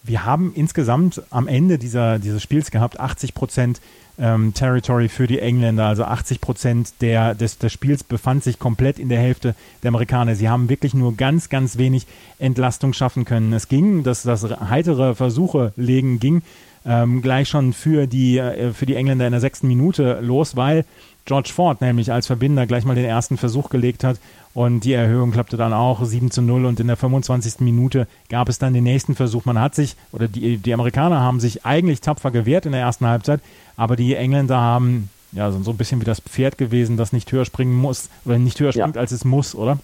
Wir 0.03 0.25
haben 0.25 0.53
insgesamt 0.55 1.21
am 1.31 1.47
Ende 1.47 1.77
dieser, 1.77 2.17
dieses 2.19 2.41
Spiels 2.41 2.71
gehabt 2.71 2.99
80 2.99 3.33
Prozent 3.33 3.81
ähm, 4.19 4.53
Territory 4.53 5.09
für 5.09 5.27
die 5.27 5.39
Engländer, 5.39 5.85
also 5.85 6.03
80 6.03 6.41
Prozent 6.41 6.93
der, 7.01 7.35
des, 7.35 7.57
des 7.57 7.71
Spiels 7.73 8.03
befand 8.03 8.43
sich 8.43 8.57
komplett 8.57 8.99
in 8.99 9.09
der 9.09 9.19
Hälfte 9.19 9.53
der 9.83 9.89
Amerikaner. 9.89 10.35
Sie 10.35 10.49
haben 10.49 10.69
wirklich 10.69 10.93
nur 10.93 11.15
ganz, 11.15 11.49
ganz 11.49 11.77
wenig 11.77 12.07
Entlastung 12.39 12.93
schaffen 12.93 13.25
können. 13.25 13.53
Es 13.53 13.67
ging, 13.67 14.03
dass 14.03 14.23
das 14.23 14.43
heitere 14.43 15.13
Versuche 15.13 15.73
legen 15.75 16.19
ging, 16.19 16.41
ähm, 16.85 17.21
gleich 17.21 17.49
schon 17.49 17.73
für 17.73 18.07
die, 18.07 18.37
äh, 18.37 18.71
für 18.71 18.85
die 18.85 18.95
Engländer 18.95 19.27
in 19.27 19.31
der 19.31 19.41
sechsten 19.41 19.67
Minute 19.67 20.19
los, 20.21 20.55
weil 20.55 20.85
George 21.27 21.51
Ford 21.53 21.81
nämlich 21.81 22.11
als 22.11 22.25
Verbinder 22.25 22.65
gleich 22.65 22.85
mal 22.85 22.95
den 22.95 23.05
ersten 23.05 23.37
Versuch 23.37 23.69
gelegt 23.69 24.03
hat 24.05 24.17
und 24.53 24.85
die 24.85 24.93
Erhöhung 24.93 25.31
klappte 25.31 25.57
dann 25.57 25.73
auch 25.73 26.03
7 26.03 26.31
zu 26.31 26.41
0 26.41 26.65
und 26.65 26.79
in 26.79 26.87
der 26.87 26.95
25. 26.95 27.59
Minute 27.59 28.07
gab 28.29 28.47
es 28.47 28.59
dann 28.59 28.73
den 28.73 28.85
nächsten 28.85 29.13
Versuch. 29.13 29.43
Man 29.43 29.59
hat 29.59 29.75
sich, 29.75 29.97
oder 30.13 30.29
die, 30.29 30.57
die 30.57 30.73
Amerikaner 30.73 31.19
haben 31.19 31.41
sich 31.41 31.65
eigentlich 31.65 31.99
tapfer 32.01 32.31
gewehrt 32.31 32.65
in 32.65 32.71
der 32.71 32.81
ersten 32.81 33.05
Halbzeit, 33.05 33.41
aber 33.75 33.97
die 33.97 34.15
Engländer 34.15 34.57
haben 34.57 35.09
ja 35.33 35.51
so 35.51 35.71
ein 35.71 35.77
bisschen 35.77 35.99
wie 35.99 36.05
das 36.05 36.21
Pferd 36.21 36.57
gewesen, 36.57 36.95
das 36.95 37.11
nicht 37.11 37.29
höher 37.31 37.45
springen 37.45 37.75
muss, 37.75 38.09
oder 38.23 38.39
nicht 38.39 38.59
höher 38.59 38.71
springt, 38.71 38.95
ja. 38.95 39.01
als 39.01 39.11
es 39.11 39.25
muss, 39.25 39.53
oder? 39.53 39.79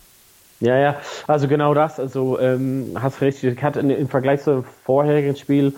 Ja, 0.62 0.78
ja, 0.78 0.96
also 1.28 1.50
genau 1.50 1.74
das. 1.74 2.00
Also 2.00 2.40
ähm, 2.40 2.92
hast 2.96 3.20
richtig, 3.20 3.58
ich 3.58 3.64
hatte 3.64 3.82
im 3.82 4.08
Vergleich 4.08 4.44
zum 4.44 4.64
vorherigen 4.86 5.36
Spiel 5.36 5.74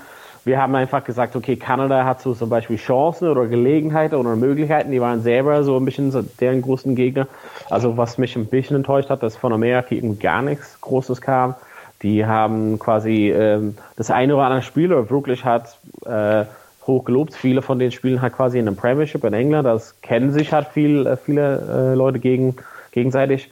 wir 0.46 0.62
haben 0.62 0.76
einfach 0.76 1.04
gesagt, 1.04 1.36
okay, 1.36 1.56
Kanada 1.56 2.06
hat 2.06 2.22
so 2.22 2.36
zum 2.36 2.50
Beispiel 2.50 2.78
Chancen 2.78 3.28
oder 3.28 3.48
Gelegenheiten 3.48 4.16
oder 4.16 4.36
Möglichkeiten, 4.36 4.92
die 4.92 5.02
waren 5.02 5.22
selber 5.22 5.64
so 5.64 5.76
ein 5.76 5.86
bisschen 5.86 6.14
deren 6.40 6.62
großen 6.62 6.96
Gegner. 6.96 7.28
Also 7.72 7.98
was 7.98 8.20
mich 8.20 8.36
ein 8.36 8.46
bisschen 8.46 8.78
enttäuscht 8.78 9.10
hat, 9.10 9.24
dass 9.24 9.36
von 9.36 9.52
Amerika 9.52 9.96
eben 9.96 10.20
gar 10.20 10.44
nichts 10.44 10.80
Großes 10.82 11.20
kam. 11.20 11.56
Die 12.04 12.28
haben 12.28 12.78
quasi 12.78 13.32
ähm, 13.32 13.76
das 13.96 14.12
eine 14.12 14.36
oder 14.36 14.46
andere 14.46 14.62
Spieler 14.62 15.10
wirklich 15.10 15.44
hat 15.44 15.80
äh, 16.06 16.46
hoch 16.86 17.06
gelobt. 17.06 17.34
Viele 17.34 17.64
von 17.64 17.80
den 17.80 17.92
Spielen 17.92 18.22
hat 18.22 18.34
quasi 18.34 18.60
in 18.60 18.68
einem 18.68 18.78
Premiership 18.78 19.24
in 19.24 19.34
England, 19.34 19.66
das 19.66 20.00
kennen 20.02 20.32
sich 20.32 20.54
halt 20.54 20.68
viel, 20.68 21.08
äh, 21.08 21.18
viele 21.18 21.92
äh, 21.92 21.96
Leute 21.96 22.20
gegen, 22.20 22.56
gegenseitig. 22.92 23.50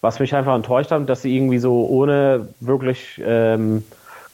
Was 0.00 0.18
mich 0.18 0.34
einfach 0.34 0.54
enttäuscht 0.54 0.90
hat, 0.90 1.08
dass 1.08 1.22
sie 1.22 1.34
irgendwie 1.34 1.58
so 1.58 1.86
ohne 1.86 2.48
wirklich 2.60 3.22
ähm, 3.24 3.84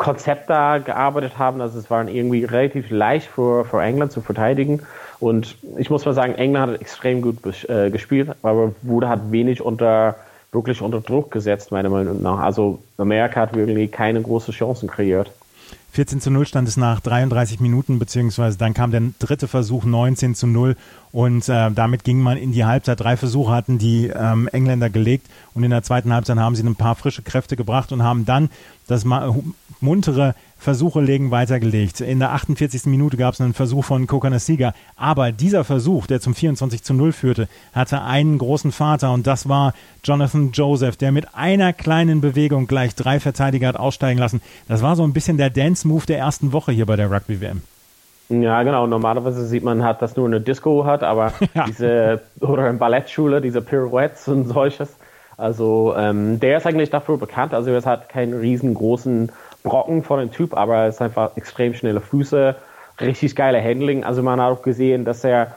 Konzept 0.00 0.48
da 0.48 0.78
gearbeitet 0.78 1.36
haben. 1.36 1.60
Also 1.60 1.78
es 1.78 1.90
war 1.90 2.08
irgendwie 2.08 2.44
relativ 2.44 2.88
leicht 2.88 3.28
für, 3.28 3.66
für 3.66 3.82
England 3.82 4.12
zu 4.12 4.22
verteidigen. 4.22 4.80
Und 5.20 5.56
ich 5.76 5.90
muss 5.90 6.06
mal 6.06 6.14
sagen, 6.14 6.34
England 6.36 6.72
hat 6.72 6.80
extrem 6.80 7.20
gut 7.20 7.36
äh, 7.68 7.90
gespielt, 7.90 8.30
aber 8.42 8.72
wurde 8.80 9.10
hat 9.10 9.30
wenig 9.30 9.60
unter 9.60 10.16
wirklich 10.52 10.80
unter 10.80 11.00
Druck 11.00 11.30
gesetzt, 11.30 11.70
meiner 11.70 11.90
Meinung 11.90 12.22
nach. 12.22 12.38
Also 12.38 12.80
Amerika 12.96 13.42
hat 13.42 13.54
wirklich 13.54 13.92
keine 13.92 14.22
großen 14.22 14.54
Chancen 14.54 14.88
kreiert. 14.88 15.30
14 15.92 16.20
zu 16.20 16.30
0 16.30 16.46
stand 16.46 16.68
es 16.68 16.76
nach 16.76 17.00
33 17.00 17.58
Minuten, 17.60 17.98
beziehungsweise 17.98 18.56
dann 18.56 18.74
kam 18.74 18.92
der 18.92 19.02
dritte 19.18 19.48
Versuch 19.48 19.84
19 19.84 20.34
zu 20.34 20.46
0 20.46 20.76
und 21.10 21.48
äh, 21.48 21.70
damit 21.72 22.04
ging 22.04 22.20
man 22.20 22.36
in 22.36 22.52
die 22.52 22.64
Halbzeit. 22.64 23.00
Drei 23.00 23.16
Versuche 23.16 23.52
hatten 23.52 23.78
die 23.78 24.06
ähm, 24.06 24.48
Engländer 24.52 24.88
gelegt 24.88 25.26
und 25.52 25.64
in 25.64 25.70
der 25.70 25.82
zweiten 25.82 26.12
Halbzeit 26.12 26.38
haben 26.38 26.54
sie 26.54 26.62
ein 26.62 26.76
paar 26.76 26.94
frische 26.94 27.22
Kräfte 27.22 27.56
gebracht 27.56 27.90
und 27.90 28.04
haben 28.04 28.24
dann 28.24 28.50
das 28.90 29.04
muntere 29.80 30.34
Versuche 30.58 31.00
legen 31.00 31.30
weitergelegt. 31.30 32.00
In 32.00 32.18
der 32.18 32.32
48. 32.32 32.86
Minute 32.86 33.16
gab 33.16 33.34
es 33.34 33.40
einen 33.40 33.54
Versuch 33.54 33.84
von 33.84 34.06
Kokanasiga, 34.06 34.74
aber 34.96 35.32
dieser 35.32 35.64
Versuch, 35.64 36.06
der 36.06 36.20
zum 36.20 36.34
24 36.34 36.82
zu 36.82 36.92
0 36.92 37.12
führte, 37.12 37.48
hatte 37.72 38.02
einen 38.02 38.36
großen 38.36 38.72
Vater 38.72 39.12
und 39.12 39.26
das 39.26 39.48
war 39.48 39.72
Jonathan 40.04 40.50
Joseph, 40.52 40.96
der 40.96 41.12
mit 41.12 41.34
einer 41.34 41.72
kleinen 41.72 42.20
Bewegung 42.20 42.66
gleich 42.66 42.94
drei 42.94 43.20
Verteidiger 43.20 43.68
hat 43.68 43.76
aussteigen 43.76 44.18
lassen. 44.18 44.42
Das 44.68 44.82
war 44.82 44.96
so 44.96 45.04
ein 45.04 45.12
bisschen 45.12 45.36
der 45.36 45.50
Dance-Move 45.50 46.06
der 46.06 46.18
ersten 46.18 46.52
Woche 46.52 46.72
hier 46.72 46.86
bei 46.86 46.96
der 46.96 47.10
Rugby-WM. 47.10 47.62
Ja, 48.30 48.62
genau. 48.62 48.86
Normalerweise 48.86 49.44
sieht 49.46 49.64
man 49.64 49.82
halt, 49.82 50.00
dass 50.02 50.16
nur 50.16 50.26
eine 50.26 50.40
Disco 50.40 50.84
hat, 50.84 51.02
aber 51.02 51.32
ja. 51.54 51.64
diese, 51.66 52.20
oder 52.40 52.70
in 52.70 52.78
Ballettschule, 52.78 53.40
diese 53.40 53.60
Pirouettes 53.60 54.28
und 54.28 54.46
solches. 54.46 54.96
Also, 55.40 55.94
ähm, 55.96 56.38
der 56.38 56.58
ist 56.58 56.66
eigentlich 56.66 56.90
dafür 56.90 57.16
bekannt. 57.16 57.54
Also, 57.54 57.70
er 57.70 57.82
hat 57.82 58.08
keinen 58.08 58.38
riesengroßen 58.38 59.30
Brocken 59.62 60.02
von 60.02 60.20
dem 60.20 60.30
Typ, 60.30 60.56
aber 60.56 60.76
er 60.76 60.88
ist 60.88 61.02
einfach 61.02 61.36
extrem 61.36 61.74
schnelle 61.74 62.00
Füße, 62.00 62.56
richtig 63.00 63.36
geile 63.36 63.62
Handling. 63.62 64.04
Also 64.04 64.22
man 64.22 64.40
hat 64.40 64.52
auch 64.52 64.62
gesehen, 64.62 65.04
dass 65.04 65.24
er 65.24 65.56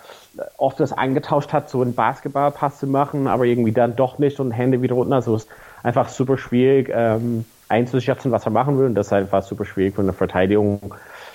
oft 0.57 0.79
das 0.79 0.93
angetauscht 0.93 1.53
hat, 1.53 1.69
so 1.69 1.81
einen 1.81 1.93
Basketballpass 1.93 2.79
zu 2.79 2.87
machen, 2.87 3.27
aber 3.27 3.45
irgendwie 3.45 3.71
dann 3.71 3.95
doch 3.95 4.17
nicht 4.19 4.39
und 4.39 4.51
Hände 4.51 4.81
wieder 4.81 4.95
unten. 4.95 5.13
Also 5.13 5.35
es 5.35 5.43
ist 5.43 5.51
einfach 5.83 6.09
super 6.09 6.37
schwierig 6.37 6.91
ähm, 6.93 7.45
einzuschätzen, 7.69 8.31
was 8.31 8.45
er 8.45 8.51
machen 8.51 8.77
will. 8.77 8.87
Und 8.87 8.95
das 8.95 9.07
ist 9.07 9.13
einfach 9.13 9.43
super 9.43 9.65
schwierig 9.65 9.95
für 9.95 10.01
eine 10.01 10.13
Verteidigung. 10.13 10.79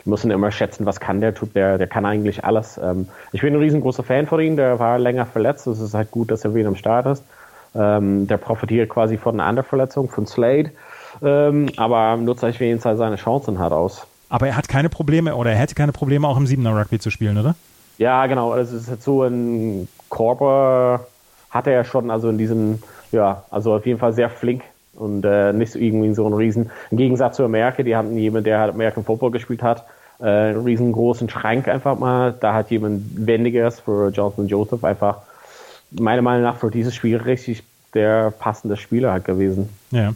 Wir 0.04 0.10
müssen 0.10 0.30
immer 0.30 0.50
schätzen, 0.50 0.86
was 0.86 1.00
kann 1.00 1.20
der 1.20 1.34
Typ, 1.34 1.54
der, 1.54 1.78
der 1.78 1.86
kann 1.86 2.06
eigentlich 2.06 2.44
alles. 2.44 2.78
Ähm, 2.82 3.08
ich 3.32 3.40
bin 3.40 3.54
ein 3.54 3.60
riesengroßer 3.60 4.02
Fan 4.02 4.26
von 4.26 4.40
ihm, 4.40 4.56
der 4.56 4.78
war 4.78 4.98
länger 4.98 5.26
verletzt. 5.26 5.66
Es 5.66 5.80
ist 5.80 5.94
halt 5.94 6.10
gut, 6.10 6.30
dass 6.30 6.44
er 6.44 6.54
wieder 6.54 6.68
am 6.68 6.76
Start 6.76 7.06
ist. 7.06 7.24
Ähm, 7.74 8.26
der 8.26 8.36
profitiert 8.36 8.88
quasi 8.88 9.16
von 9.16 9.34
einer 9.34 9.48
anderen 9.48 9.68
Verletzung, 9.68 10.08
von 10.08 10.26
Slade. 10.26 10.70
Ähm, 11.22 11.68
aber 11.76 12.16
nutzt 12.16 12.42
jeden 12.42 12.80
Fall 12.80 12.96
seine 12.96 13.16
Chancen 13.16 13.58
halt 13.58 13.72
aus. 13.72 14.06
Aber 14.28 14.46
er 14.46 14.56
hat 14.56 14.68
keine 14.68 14.88
Probleme 14.88 15.34
oder 15.34 15.50
er 15.52 15.56
hätte 15.56 15.74
keine 15.74 15.92
Probleme, 15.92 16.26
auch 16.28 16.36
im 16.36 16.46
Siebener 16.46 16.78
Rugby 16.78 16.98
zu 16.98 17.10
spielen, 17.10 17.38
oder? 17.38 17.54
Ja, 17.98 18.26
genau. 18.26 18.54
Das 18.54 18.72
ist 18.72 18.88
jetzt 18.88 19.04
so 19.04 19.22
ein 19.22 19.88
Körper 20.10 21.06
hat 21.50 21.66
er 21.66 21.72
ja 21.72 21.84
schon, 21.84 22.10
also 22.10 22.28
in 22.28 22.38
diesem, 22.38 22.82
ja, 23.10 23.42
also 23.50 23.74
auf 23.74 23.86
jeden 23.86 23.98
Fall 23.98 24.12
sehr 24.12 24.30
flink 24.30 24.62
und 24.94 25.24
äh, 25.24 25.52
nicht 25.52 25.72
so 25.72 25.78
irgendwie 25.78 26.12
so 26.14 26.26
ein 26.26 26.34
Riesen. 26.34 26.70
Im 26.90 26.98
Gegensatz 26.98 27.36
zu 27.36 27.44
Amerika, 27.44 27.82
die 27.82 27.96
hatten 27.96 28.16
jemand, 28.16 28.46
der 28.46 28.60
halt 28.60 28.74
American 28.74 29.04
Football 29.04 29.30
gespielt 29.30 29.62
hat, 29.62 29.84
äh, 30.20 30.24
einen 30.24 30.64
riesengroßen 30.64 31.28
Schrank 31.30 31.68
einfach 31.68 31.98
mal. 31.98 32.34
Da 32.38 32.54
hat 32.54 32.70
jemand 32.70 33.26
Wendiges 33.26 33.80
für 33.80 34.10
Johnson 34.10 34.46
Joseph 34.46 34.84
einfach 34.84 35.18
meiner 35.90 36.22
Meinung 36.22 36.42
nach 36.42 36.56
für 36.56 36.70
dieses 36.70 36.94
Spiel 36.94 37.16
richtig 37.16 37.62
der 37.94 38.30
passende 38.30 38.76
Spieler 38.76 39.12
halt 39.12 39.24
gewesen. 39.24 39.68
Ja. 39.90 40.14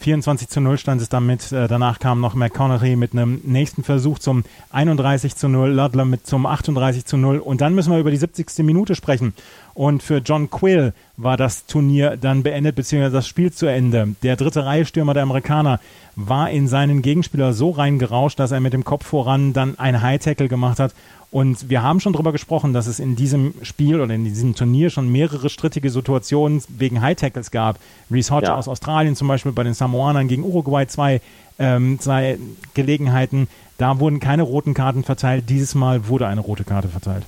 24 0.00 0.48
zu 0.48 0.60
0 0.60 0.78
stand 0.78 1.02
es 1.02 1.08
damit. 1.08 1.50
Äh, 1.50 1.66
danach 1.66 1.98
kam 1.98 2.20
noch 2.20 2.34
McConaughey 2.34 2.94
mit 2.94 3.12
einem 3.12 3.40
nächsten 3.44 3.82
Versuch 3.82 4.18
zum 4.20 4.44
31 4.70 5.34
zu 5.34 5.48
0, 5.48 5.70
Ludler 5.70 6.04
mit 6.04 6.26
zum 6.26 6.46
38 6.46 7.04
zu 7.04 7.16
0. 7.16 7.38
Und 7.38 7.60
dann 7.60 7.74
müssen 7.74 7.92
wir 7.92 7.98
über 7.98 8.12
die 8.12 8.16
70. 8.16 8.58
Minute 8.58 8.94
sprechen. 8.94 9.34
Und 9.74 10.02
für 10.02 10.18
John 10.18 10.50
Quill 10.50 10.92
war 11.18 11.36
das 11.36 11.66
Turnier 11.66 12.16
dann 12.16 12.44
beendet, 12.44 12.76
beziehungsweise 12.76 13.16
das 13.16 13.26
Spiel 13.26 13.52
zu 13.52 13.66
Ende. 13.66 14.14
Der 14.22 14.36
dritte 14.36 14.64
Reihe-Stürmer 14.64 15.14
der 15.14 15.24
Amerikaner 15.24 15.80
war 16.14 16.48
in 16.48 16.68
seinen 16.68 17.02
Gegenspieler 17.02 17.52
so 17.52 17.70
reingerauscht, 17.70 18.38
dass 18.38 18.52
er 18.52 18.60
mit 18.60 18.72
dem 18.72 18.84
Kopf 18.84 19.04
voran 19.04 19.52
dann 19.52 19.78
ein 19.78 20.00
High-Tackle 20.00 20.48
gemacht 20.48 20.78
hat. 20.78 20.94
Und 21.30 21.68
wir 21.68 21.82
haben 21.82 22.00
schon 22.00 22.14
darüber 22.14 22.32
gesprochen, 22.32 22.72
dass 22.72 22.86
es 22.86 23.00
in 23.00 23.16
diesem 23.16 23.52
Spiel 23.62 24.00
oder 24.00 24.14
in 24.14 24.24
diesem 24.24 24.54
Turnier 24.54 24.90
schon 24.90 25.10
mehrere 25.10 25.50
strittige 25.50 25.90
Situationen 25.90 26.62
wegen 26.68 27.02
High-Tackles 27.02 27.50
gab. 27.50 27.78
Reese 28.10 28.32
Hodge 28.32 28.46
ja. 28.46 28.54
aus 28.54 28.68
Australien 28.68 29.16
zum 29.16 29.28
Beispiel 29.28 29.52
bei 29.52 29.64
den 29.64 29.74
Samoanern 29.74 30.28
gegen 30.28 30.44
Uruguay 30.44 30.86
zwei, 30.86 31.20
ähm, 31.58 31.98
zwei 31.98 32.38
Gelegenheiten. 32.74 33.48
Da 33.76 33.98
wurden 33.98 34.20
keine 34.20 34.42
roten 34.42 34.72
Karten 34.72 35.02
verteilt. 35.02 35.50
Dieses 35.50 35.74
Mal 35.74 36.08
wurde 36.08 36.28
eine 36.28 36.40
rote 36.40 36.64
Karte 36.64 36.88
verteilt. 36.88 37.24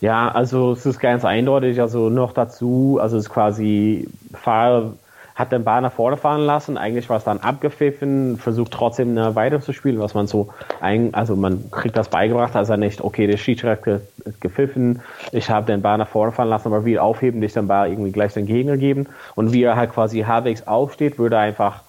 Ja, 0.00 0.28
also 0.28 0.72
es 0.72 0.86
ist 0.86 1.00
ganz 1.00 1.24
eindeutig. 1.24 1.80
Also 1.80 2.08
noch 2.10 2.32
dazu, 2.32 2.98
also 3.00 3.16
es 3.16 3.24
ist 3.24 3.30
quasi 3.30 4.08
Fahrer 4.34 4.92
hat 5.36 5.52
den 5.52 5.64
nach 5.64 5.92
vorne 5.92 6.16
fahren 6.16 6.40
lassen. 6.40 6.78
Eigentlich 6.78 7.10
war 7.10 7.18
es 7.18 7.24
dann 7.24 7.38
abgepfiffen, 7.40 8.38
versucht 8.38 8.72
trotzdem 8.72 9.10
eine 9.10 9.34
weiter 9.36 9.60
zu 9.60 9.74
spielen, 9.74 10.00
was 10.00 10.14
man 10.14 10.26
so, 10.26 10.48
ein, 10.80 11.12
also 11.12 11.36
man 11.36 11.70
kriegt 11.70 11.96
das 11.96 12.08
beigebracht, 12.08 12.56
also 12.56 12.74
nicht, 12.76 13.02
okay, 13.02 13.26
der 13.26 13.36
Schiedsrichter 13.36 14.00
ist 14.24 14.40
gepfiffen, 14.40 15.02
ich 15.32 15.50
habe 15.50 15.66
den 15.66 15.82
nach 15.82 16.08
vorne 16.08 16.32
fahren 16.32 16.48
lassen, 16.48 16.68
aber 16.68 16.86
wieder 16.86 17.02
aufheben, 17.02 17.40
nicht 17.40 17.54
den 17.54 17.68
Ball 17.68 17.90
irgendwie 17.90 18.12
gleich 18.12 18.32
den 18.32 18.46
Gegner 18.46 18.78
geben. 18.78 19.08
Und 19.34 19.52
wie 19.52 19.62
er 19.62 19.76
halt 19.76 19.92
quasi 19.92 20.22
halbwegs 20.22 20.66
aufsteht, 20.66 21.18
würde 21.18 21.38
einfach, 21.38 21.82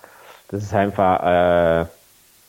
das 0.49 0.63
ist 0.63 0.73
einfach, 0.73 1.23
äh, 1.23 1.85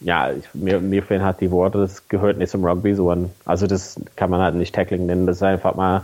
ja, 0.01 0.31
ich, 0.33 0.45
mir, 0.55 0.81
mir 0.81 1.03
fehlen 1.03 1.23
halt 1.23 1.41
die 1.41 1.51
Worte, 1.51 1.79
das 1.79 2.09
gehört 2.09 2.39
nicht 2.39 2.51
zum 2.51 2.65
Rugby 2.65 2.95
so 2.95 3.11
an. 3.11 3.31
Also 3.45 3.67
das 3.67 4.01
kann 4.17 4.31
man 4.31 4.41
halt 4.41 4.55
nicht 4.55 4.75
Tackling 4.75 5.07
nennen, 5.07 5.27
das 5.27 5.39
ist 5.39 5.43
einfach 5.43 5.75
mal, 5.75 6.03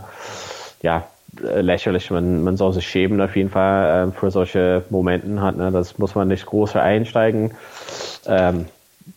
ja, 0.81 1.05
lächerlich. 1.41 2.11
Man, 2.11 2.43
man 2.43 2.57
soll 2.57 2.73
sich 2.73 2.87
schämen 2.87 3.21
auf 3.21 3.35
jeden 3.35 3.49
Fall 3.49 4.09
äh, 4.09 4.11
für 4.11 4.31
solche 4.31 4.83
Momenten 4.89 5.41
hat. 5.41 5.57
Ne? 5.57 5.71
Das 5.71 5.97
muss 5.97 6.15
man 6.15 6.27
nicht 6.27 6.45
groß 6.45 6.75
einsteigen. 6.75 7.51
Ähm, 8.25 8.65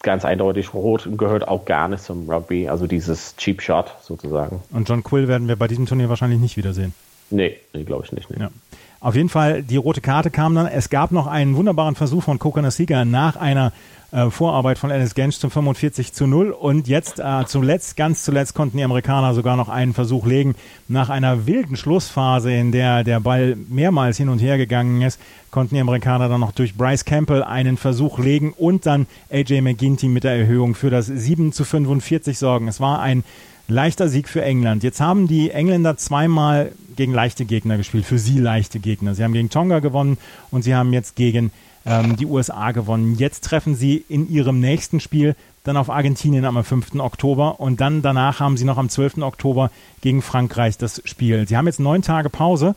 ganz 0.02 0.24
eindeutig 0.24 0.74
rot 0.74 1.08
gehört 1.16 1.48
auch 1.48 1.64
gar 1.64 1.88
nicht 1.88 2.02
zum 2.02 2.28
Rugby, 2.28 2.68
also 2.68 2.86
dieses 2.86 3.36
Cheap 3.36 3.62
Shot 3.62 3.94
sozusagen. 4.02 4.62
Und 4.70 4.88
John 4.88 5.02
Quill 5.02 5.28
werden 5.28 5.48
wir 5.48 5.56
bei 5.56 5.68
diesem 5.68 5.86
Turnier 5.86 6.08
wahrscheinlich 6.08 6.40
nicht 6.40 6.56
wiedersehen. 6.56 6.94
Nee, 7.30 7.56
nee 7.72 7.84
glaube 7.84 8.04
ich 8.04 8.12
nicht. 8.12 8.30
Nee. 8.30 8.40
Ja. 8.40 8.50
Auf 9.00 9.14
jeden 9.14 9.28
Fall, 9.28 9.62
die 9.62 9.76
rote 9.76 10.00
Karte 10.00 10.30
kam 10.30 10.54
dann. 10.54 10.66
Es 10.66 10.90
gab 10.90 11.12
noch 11.12 11.28
einen 11.28 11.54
wunderbaren 11.54 11.94
Versuch 11.94 12.24
von 12.24 12.40
Kokona 12.40 12.72
Sieger 12.72 13.04
nach 13.04 13.36
einer 13.36 13.72
äh, 14.10 14.30
Vorarbeit 14.30 14.78
von 14.78 14.90
Alice 14.90 15.14
Gensch 15.14 15.38
zum 15.38 15.50
45 15.50 16.12
zu 16.12 16.26
0 16.26 16.50
und 16.50 16.88
jetzt 16.88 17.20
äh, 17.20 17.44
zuletzt, 17.46 17.96
ganz 17.96 18.24
zuletzt 18.24 18.54
konnten 18.54 18.78
die 18.78 18.82
Amerikaner 18.82 19.34
sogar 19.34 19.56
noch 19.56 19.68
einen 19.68 19.94
Versuch 19.94 20.26
legen. 20.26 20.54
Nach 20.88 21.10
einer 21.10 21.46
wilden 21.46 21.76
Schlussphase, 21.76 22.50
in 22.50 22.72
der 22.72 23.04
der 23.04 23.20
Ball 23.20 23.56
mehrmals 23.68 24.16
hin 24.16 24.30
und 24.30 24.40
her 24.40 24.56
gegangen 24.56 25.02
ist, 25.02 25.20
konnten 25.50 25.74
die 25.74 25.80
Amerikaner 25.80 26.28
dann 26.28 26.40
noch 26.40 26.52
durch 26.52 26.74
Bryce 26.74 27.04
Campbell 27.04 27.42
einen 27.42 27.76
Versuch 27.76 28.18
legen 28.18 28.52
und 28.56 28.86
dann 28.86 29.06
AJ 29.30 29.60
McGinty 29.60 30.08
mit 30.08 30.24
der 30.24 30.36
Erhöhung 30.36 30.74
für 30.74 30.90
das 30.90 31.06
7 31.06 31.52
zu 31.52 31.64
45 31.64 32.36
sorgen. 32.36 32.66
Es 32.66 32.80
war 32.80 33.00
ein 33.00 33.22
leichter 33.68 34.08
Sieg 34.08 34.28
für 34.28 34.42
England. 34.42 34.82
Jetzt 34.82 35.00
haben 35.00 35.28
die 35.28 35.50
Engländer 35.50 35.96
zweimal 35.98 36.72
gegen 36.98 37.14
leichte 37.14 37.44
Gegner 37.44 37.76
gespielt, 37.76 38.04
für 38.04 38.18
sie 38.18 38.38
leichte 38.38 38.80
Gegner. 38.80 39.14
Sie 39.14 39.22
haben 39.22 39.32
gegen 39.32 39.50
Tonga 39.50 39.78
gewonnen 39.78 40.18
und 40.50 40.62
sie 40.62 40.74
haben 40.74 40.92
jetzt 40.92 41.14
gegen 41.16 41.52
ähm, 41.86 42.16
die 42.16 42.26
USA 42.26 42.72
gewonnen. 42.72 43.14
Jetzt 43.16 43.44
treffen 43.44 43.76
sie 43.76 44.04
in 44.08 44.28
ihrem 44.28 44.58
nächsten 44.58 44.98
Spiel 44.98 45.36
dann 45.62 45.76
auf 45.76 45.90
Argentinien 45.90 46.44
am 46.44 46.62
5. 46.62 46.96
Oktober 46.96 47.60
und 47.60 47.80
dann 47.80 48.02
danach 48.02 48.40
haben 48.40 48.56
sie 48.56 48.64
noch 48.64 48.78
am 48.78 48.88
12. 48.88 49.18
Oktober 49.18 49.70
gegen 50.00 50.22
Frankreich 50.22 50.76
das 50.76 51.00
Spiel. 51.04 51.46
Sie 51.46 51.56
haben 51.56 51.66
jetzt 51.66 51.78
neun 51.78 52.02
Tage 52.02 52.30
Pause. 52.30 52.74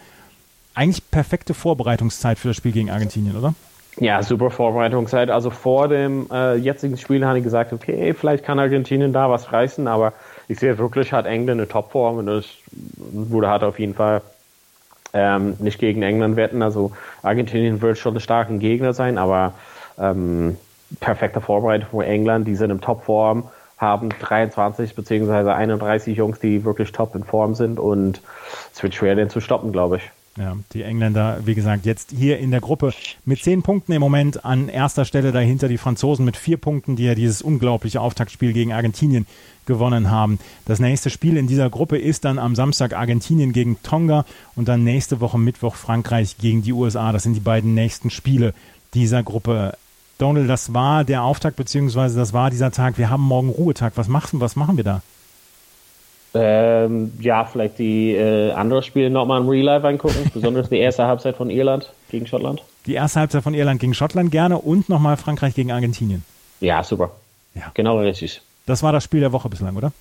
Eigentlich 0.76 1.10
perfekte 1.10 1.56
Vorbereitungszeit 1.56 2.38
für 2.38 2.50
das 2.50 2.58
Spiel 2.58 2.72
gegen 2.72 2.92
Argentinien, 2.92 3.36
oder? 3.36 3.56
Ja, 4.00 4.24
super 4.24 4.52
Vorbereitungszeit. 4.52 5.30
Also 5.30 5.50
vor 5.50 5.88
dem 5.88 6.28
äh, 6.32 6.56
jetzigen 6.56 6.98
Spiel 6.98 7.26
habe 7.26 7.40
ich 7.40 7.44
gesagt, 7.44 7.74
okay, 7.74 8.14
vielleicht 8.14 8.46
kann 8.46 8.60
Argentinien 8.60 9.12
da 9.14 9.30
was 9.30 9.52
reißen, 9.52 9.88
aber 9.88 10.14
ich 10.48 10.60
sehe 10.60 10.78
wirklich, 10.78 11.14
hat 11.14 11.26
England 11.26 11.62
eine 11.62 11.68
Topform 11.68 12.18
und 12.18 12.26
das 12.28 12.46
wurde 12.98 13.50
halt 13.50 13.64
auf 13.64 13.80
jeden 13.80 13.96
Fall 13.96 14.22
ähm, 15.14 15.56
nicht 15.60 15.80
gegen 15.80 16.02
England 16.02 16.36
wetten. 16.36 16.62
Also 16.62 16.92
Argentinien 17.22 17.82
wird 17.82 17.98
schon 17.98 18.16
ein 18.16 18.20
starker 18.20 18.54
Gegner 18.54 18.94
sein, 18.94 19.18
aber 19.18 19.54
ähm, 20.00 20.58
perfekte 21.00 21.42
Vorbereitung 21.42 21.90
für 22.02 22.06
England. 22.06 22.48
Die 22.48 22.56
sind 22.56 22.72
in 22.72 22.82
Topform, 22.82 23.50
haben 23.78 24.10
23 24.10 24.96
bzw. 24.96 25.52
31 25.52 26.18
Jungs, 26.18 26.40
die 26.40 26.64
wirklich 26.64 26.92
top 26.92 27.16
in 27.16 27.24
Form 27.24 27.56
sind 27.56 27.80
und 27.80 28.22
es 28.74 28.82
wird 28.84 28.96
schwer, 28.96 29.16
den 29.16 29.30
zu 29.30 29.42
stoppen, 29.42 29.72
glaube 29.72 29.98
ich. 29.98 30.12
Ja, 30.42 30.58
die 30.74 30.82
Engländer, 30.82 31.42
wie 31.46 31.54
gesagt, 31.54 31.86
jetzt 31.86 32.16
hier 32.18 32.40
in 32.40 32.50
der 32.50 32.62
Gruppe 32.62 32.96
mit 33.26 33.44
zehn 33.44 33.62
Punkten 33.62 33.92
im 33.92 34.00
Moment 34.00 34.44
an 34.44 34.70
erster 34.70 35.06
Stelle 35.06 35.32
dahinter 35.32 35.68
die 35.68 35.78
Franzosen 35.78 36.26
mit 36.26 36.36
vier 36.36 36.58
Punkten, 36.58 36.96
die 36.96 37.04
ja 37.04 37.14
dieses 37.14 37.44
unglaubliche 37.44 38.02
Auftaktspiel 38.02 38.52
gegen 38.52 38.74
Argentinien 38.74 39.28
gewonnen 39.68 40.10
haben. 40.10 40.40
Das 40.66 40.80
nächste 40.80 41.12
Spiel 41.12 41.38
in 41.38 41.46
dieser 41.46 41.70
Gruppe 41.70 42.00
ist 42.00 42.26
dann 42.26 42.40
am 42.40 42.56
Samstag 42.56 42.94
Argentinien 42.94 43.54
gegen 43.54 43.84
Tonga 43.84 44.26
und 44.56 44.68
dann 44.68 44.84
nächste 44.84 45.20
Woche 45.20 45.38
Mittwoch 45.38 45.76
Frankreich 45.76 46.40
gegen 46.40 46.64
die 46.64 46.74
USA. 46.74 47.12
Das 47.12 47.22
sind 47.22 47.36
die 47.36 47.40
beiden 47.40 47.76
nächsten 47.76 48.10
Spiele 48.10 48.56
dieser 48.96 49.22
Gruppe. 49.22 49.78
Donald, 50.18 50.50
das 50.50 50.74
war 50.74 51.04
der 51.04 51.22
Auftakt, 51.22 51.56
beziehungsweise 51.56 52.18
das 52.18 52.34
war 52.34 52.50
dieser 52.50 52.72
Tag. 52.72 52.98
Wir 52.98 53.12
haben 53.12 53.22
morgen 53.22 53.50
Ruhetag. 53.50 53.94
Was 53.96 54.08
machen, 54.08 54.40
was 54.40 54.56
machen 54.56 54.76
wir 54.76 54.84
da? 54.84 55.04
Ähm, 56.34 57.12
ja, 57.20 57.44
vielleicht 57.44 57.78
die 57.80 58.14
äh, 58.14 58.52
anderen 58.52 58.84
Spiele 58.84 59.10
nochmal 59.10 59.42
im 59.42 59.50
Real 59.50 59.66
Life 59.66 59.88
angucken, 59.88 60.32
besonders 60.34 60.70
die 60.70 60.78
erste 60.78 61.06
Halbzeit 61.06 61.36
von 61.36 61.50
Irland 61.50 61.92
gegen 62.10 62.26
Schottland. 62.26 62.62
Die 62.86 62.94
erste 62.94 63.20
Halbzeit 63.20 63.44
von 63.44 63.54
Irland 63.54 63.82
gegen 63.82 63.94
Schottland 63.94 64.32
gerne 64.32 64.58
und 64.58 64.88
nochmal 64.88 65.18
Frankreich 65.18 65.56
gegen 65.56 65.72
Argentinien. 65.72 66.24
Ja, 66.62 66.84
super. 66.84 67.12
Ja. 67.54 67.72
Genau 67.74 68.00
richtig. 68.00 68.42
Das 68.66 68.82
war 68.82 68.94
das 68.94 69.04
Spiel 69.04 69.20
der 69.20 69.34
Woche 69.34 69.50
bislang, 69.50 69.76
oder? 69.76 69.92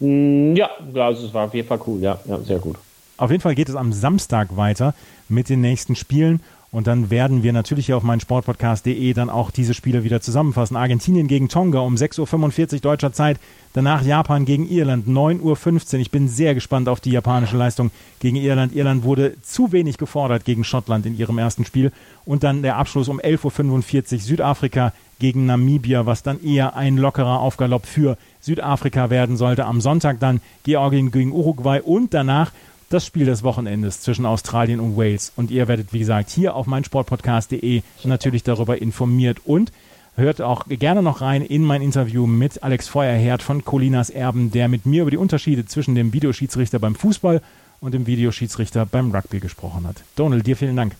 Mm, 0.00 0.54
ja, 0.54 0.68
also 0.94 1.26
es 1.26 1.32
war 1.32 1.46
auf 1.46 1.54
jeden 1.54 1.66
Fall 1.66 1.80
cool, 1.86 2.00
ja, 2.00 2.18
ja, 2.26 2.38
sehr 2.40 2.58
gut. 2.58 2.76
Auf 3.16 3.30
jeden 3.30 3.40
Fall 3.40 3.54
geht 3.54 3.68
es 3.68 3.76
am 3.76 3.92
Samstag 3.92 4.56
weiter 4.56 4.94
mit 5.28 5.48
den 5.48 5.60
nächsten 5.60 5.96
Spielen. 5.96 6.40
Und 6.72 6.86
dann 6.86 7.10
werden 7.10 7.42
wir 7.42 7.52
natürlich 7.52 7.84
hier 7.84 7.98
auf 7.98 8.02
meinen 8.02 8.20
Sportpodcast.de 8.20 9.12
dann 9.12 9.28
auch 9.28 9.50
diese 9.50 9.74
Spiele 9.74 10.04
wieder 10.04 10.22
zusammenfassen. 10.22 10.74
Argentinien 10.74 11.28
gegen 11.28 11.50
Tonga 11.50 11.80
um 11.80 11.96
6.45 11.96 12.76
Uhr 12.76 12.80
deutscher 12.80 13.12
Zeit. 13.12 13.38
Danach 13.74 14.02
Japan 14.02 14.46
gegen 14.46 14.66
Irland 14.66 15.06
9.15 15.06 15.94
Uhr. 15.94 16.00
Ich 16.00 16.10
bin 16.10 16.28
sehr 16.28 16.54
gespannt 16.54 16.88
auf 16.88 17.00
die 17.00 17.10
japanische 17.10 17.58
Leistung 17.58 17.90
gegen 18.20 18.36
Irland. 18.36 18.74
Irland 18.74 19.04
wurde 19.04 19.36
zu 19.42 19.70
wenig 19.72 19.98
gefordert 19.98 20.46
gegen 20.46 20.64
Schottland 20.64 21.04
in 21.04 21.14
ihrem 21.18 21.36
ersten 21.36 21.66
Spiel. 21.66 21.92
Und 22.24 22.42
dann 22.42 22.62
der 22.62 22.78
Abschluss 22.78 23.08
um 23.08 23.20
11.45 23.20 24.12
Uhr 24.14 24.20
Südafrika 24.20 24.94
gegen 25.18 25.44
Namibia, 25.44 26.06
was 26.06 26.22
dann 26.22 26.42
eher 26.42 26.74
ein 26.74 26.96
lockerer 26.96 27.40
Aufgalopp 27.40 27.84
für 27.84 28.16
Südafrika 28.40 29.10
werden 29.10 29.36
sollte. 29.36 29.66
Am 29.66 29.82
Sonntag 29.82 30.20
dann 30.20 30.40
Georgien 30.64 31.10
gegen 31.10 31.32
Uruguay 31.32 31.82
und 31.82 32.14
danach 32.14 32.50
das 32.92 33.06
Spiel 33.06 33.26
des 33.26 33.42
Wochenendes 33.42 34.00
zwischen 34.00 34.26
Australien 34.26 34.80
und 34.80 34.96
Wales. 34.96 35.32
Und 35.36 35.50
ihr 35.50 35.68
werdet, 35.68 35.92
wie 35.92 35.98
gesagt, 35.98 36.30
hier 36.30 36.54
auf 36.54 36.66
meinsportpodcast.de 36.66 37.82
natürlich 38.04 38.42
darüber 38.42 38.80
informiert 38.80 39.38
und 39.44 39.72
hört 40.16 40.42
auch 40.42 40.66
gerne 40.68 41.02
noch 41.02 41.20
rein 41.20 41.42
in 41.42 41.62
mein 41.62 41.82
Interview 41.82 42.26
mit 42.26 42.62
Alex 42.62 42.88
Feuerherd 42.88 43.42
von 43.42 43.64
Colinas 43.64 44.10
Erben, 44.10 44.50
der 44.50 44.68
mit 44.68 44.84
mir 44.86 45.02
über 45.02 45.10
die 45.10 45.16
Unterschiede 45.16 45.64
zwischen 45.64 45.94
dem 45.94 46.12
Videoschiedsrichter 46.12 46.78
beim 46.78 46.94
Fußball 46.94 47.40
und 47.80 47.94
dem 47.94 48.06
Videoschiedsrichter 48.06 48.86
beim 48.86 49.10
Rugby 49.10 49.40
gesprochen 49.40 49.86
hat. 49.86 49.96
Donald, 50.16 50.46
dir 50.46 50.56
vielen 50.56 50.76
Dank. 50.76 50.94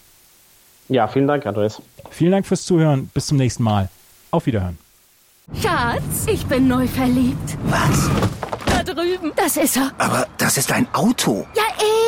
Ja, 0.88 1.06
vielen 1.08 1.26
Dank, 1.26 1.46
Andreas. 1.46 1.80
Vielen 2.10 2.32
Dank 2.32 2.46
fürs 2.46 2.64
Zuhören. 2.64 3.10
Bis 3.14 3.26
zum 3.26 3.38
nächsten 3.38 3.62
Mal. 3.62 3.88
Auf 4.30 4.46
Wiederhören. 4.46 4.78
Schatz, 5.60 6.26
ich 6.26 6.46
bin 6.46 6.68
neu 6.68 6.86
verliebt. 6.86 7.58
Was? 7.64 8.10
Da 8.84 8.94
drüben. 8.94 9.32
Das 9.36 9.56
ist 9.56 9.76
er. 9.76 9.92
Aber 9.98 10.26
das 10.38 10.56
ist 10.56 10.72
ein 10.72 10.86
Auto. 10.92 11.46
Ja, 11.54 11.62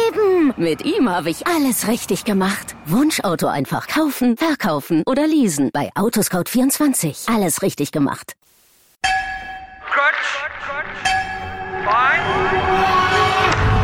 eben. 0.09 0.53
Mit 0.57 0.85
ihm 0.85 1.09
habe 1.09 1.31
ich 1.31 1.47
alles 1.47 1.87
richtig 1.87 2.25
gemacht. 2.25 2.75
Wunschauto 2.87 3.47
einfach 3.47 3.87
kaufen, 3.87 4.37
verkaufen 4.37 5.03
oder 5.07 5.27
leasen. 5.27 5.71
Bei 5.73 5.91
Autoscout24. 5.95 7.33
Alles 7.33 7.63
richtig 7.63 7.93
gemacht. 7.93 8.35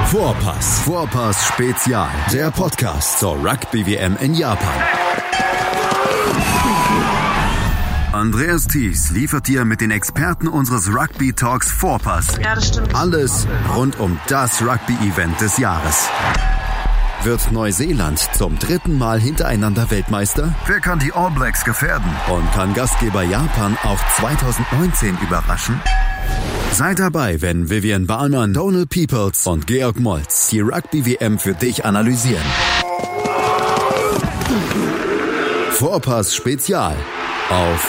Vorpass. 0.07 0.81
Vorpass 0.81 1.47
Spezial. 1.47 2.09
Der 2.33 2.51
Podcast 2.51 3.21
zur 3.21 3.35
Rugby 3.37 3.87
WM 3.87 4.17
in 4.21 4.35
Japan. 4.35 4.83
Andreas 8.13 8.67
Thies 8.67 9.13
liefert 9.13 9.47
dir 9.47 9.65
mit 9.65 9.81
den 9.81 9.93
Experten 9.93 10.49
unseres 10.49 10.93
Rugby 10.93 11.33
Talks 11.33 11.71
Vorpass. 11.71 12.39
Ja, 12.43 12.57
das 12.57 12.67
stimmt. 12.67 12.93
Alles 12.93 13.47
rund 13.73 14.01
um 14.01 14.19
das 14.27 14.61
Rugby-Event 14.63 15.41
des 15.41 15.59
Jahres. 15.59 16.09
Wird 17.23 17.53
Neuseeland 17.53 18.19
zum 18.35 18.59
dritten 18.59 18.99
Mal 18.99 19.21
hintereinander 19.21 19.93
Weltmeister? 19.93 20.53
Wer 20.67 20.81
kann 20.81 20.99
die 20.99 21.13
All 21.13 21.31
Blacks 21.31 21.65
gefährden? 21.65 22.11
Und 22.29 22.51
kann 22.51 22.75
Gastgeber 22.75 23.23
Japan 23.23 23.79
auch 23.85 24.01
2019 24.17 25.17
überraschen? 25.23 25.81
Sei 26.73 26.95
dabei, 26.95 27.41
wenn 27.43 27.71
Vivian 27.71 28.09
Bahlmann, 28.09 28.53
Donald 28.53 28.89
Peoples 28.89 29.47
und 29.47 29.69
Georg 29.69 30.01
Moltz 30.01 30.49
die 30.49 30.61
Rugby-WM 30.61 31.39
für 31.39 31.55
dich 31.55 31.85
analysieren. 31.85 32.43
Vorpass 35.71 36.35
Spezial 36.35 36.97
auf 37.51 37.89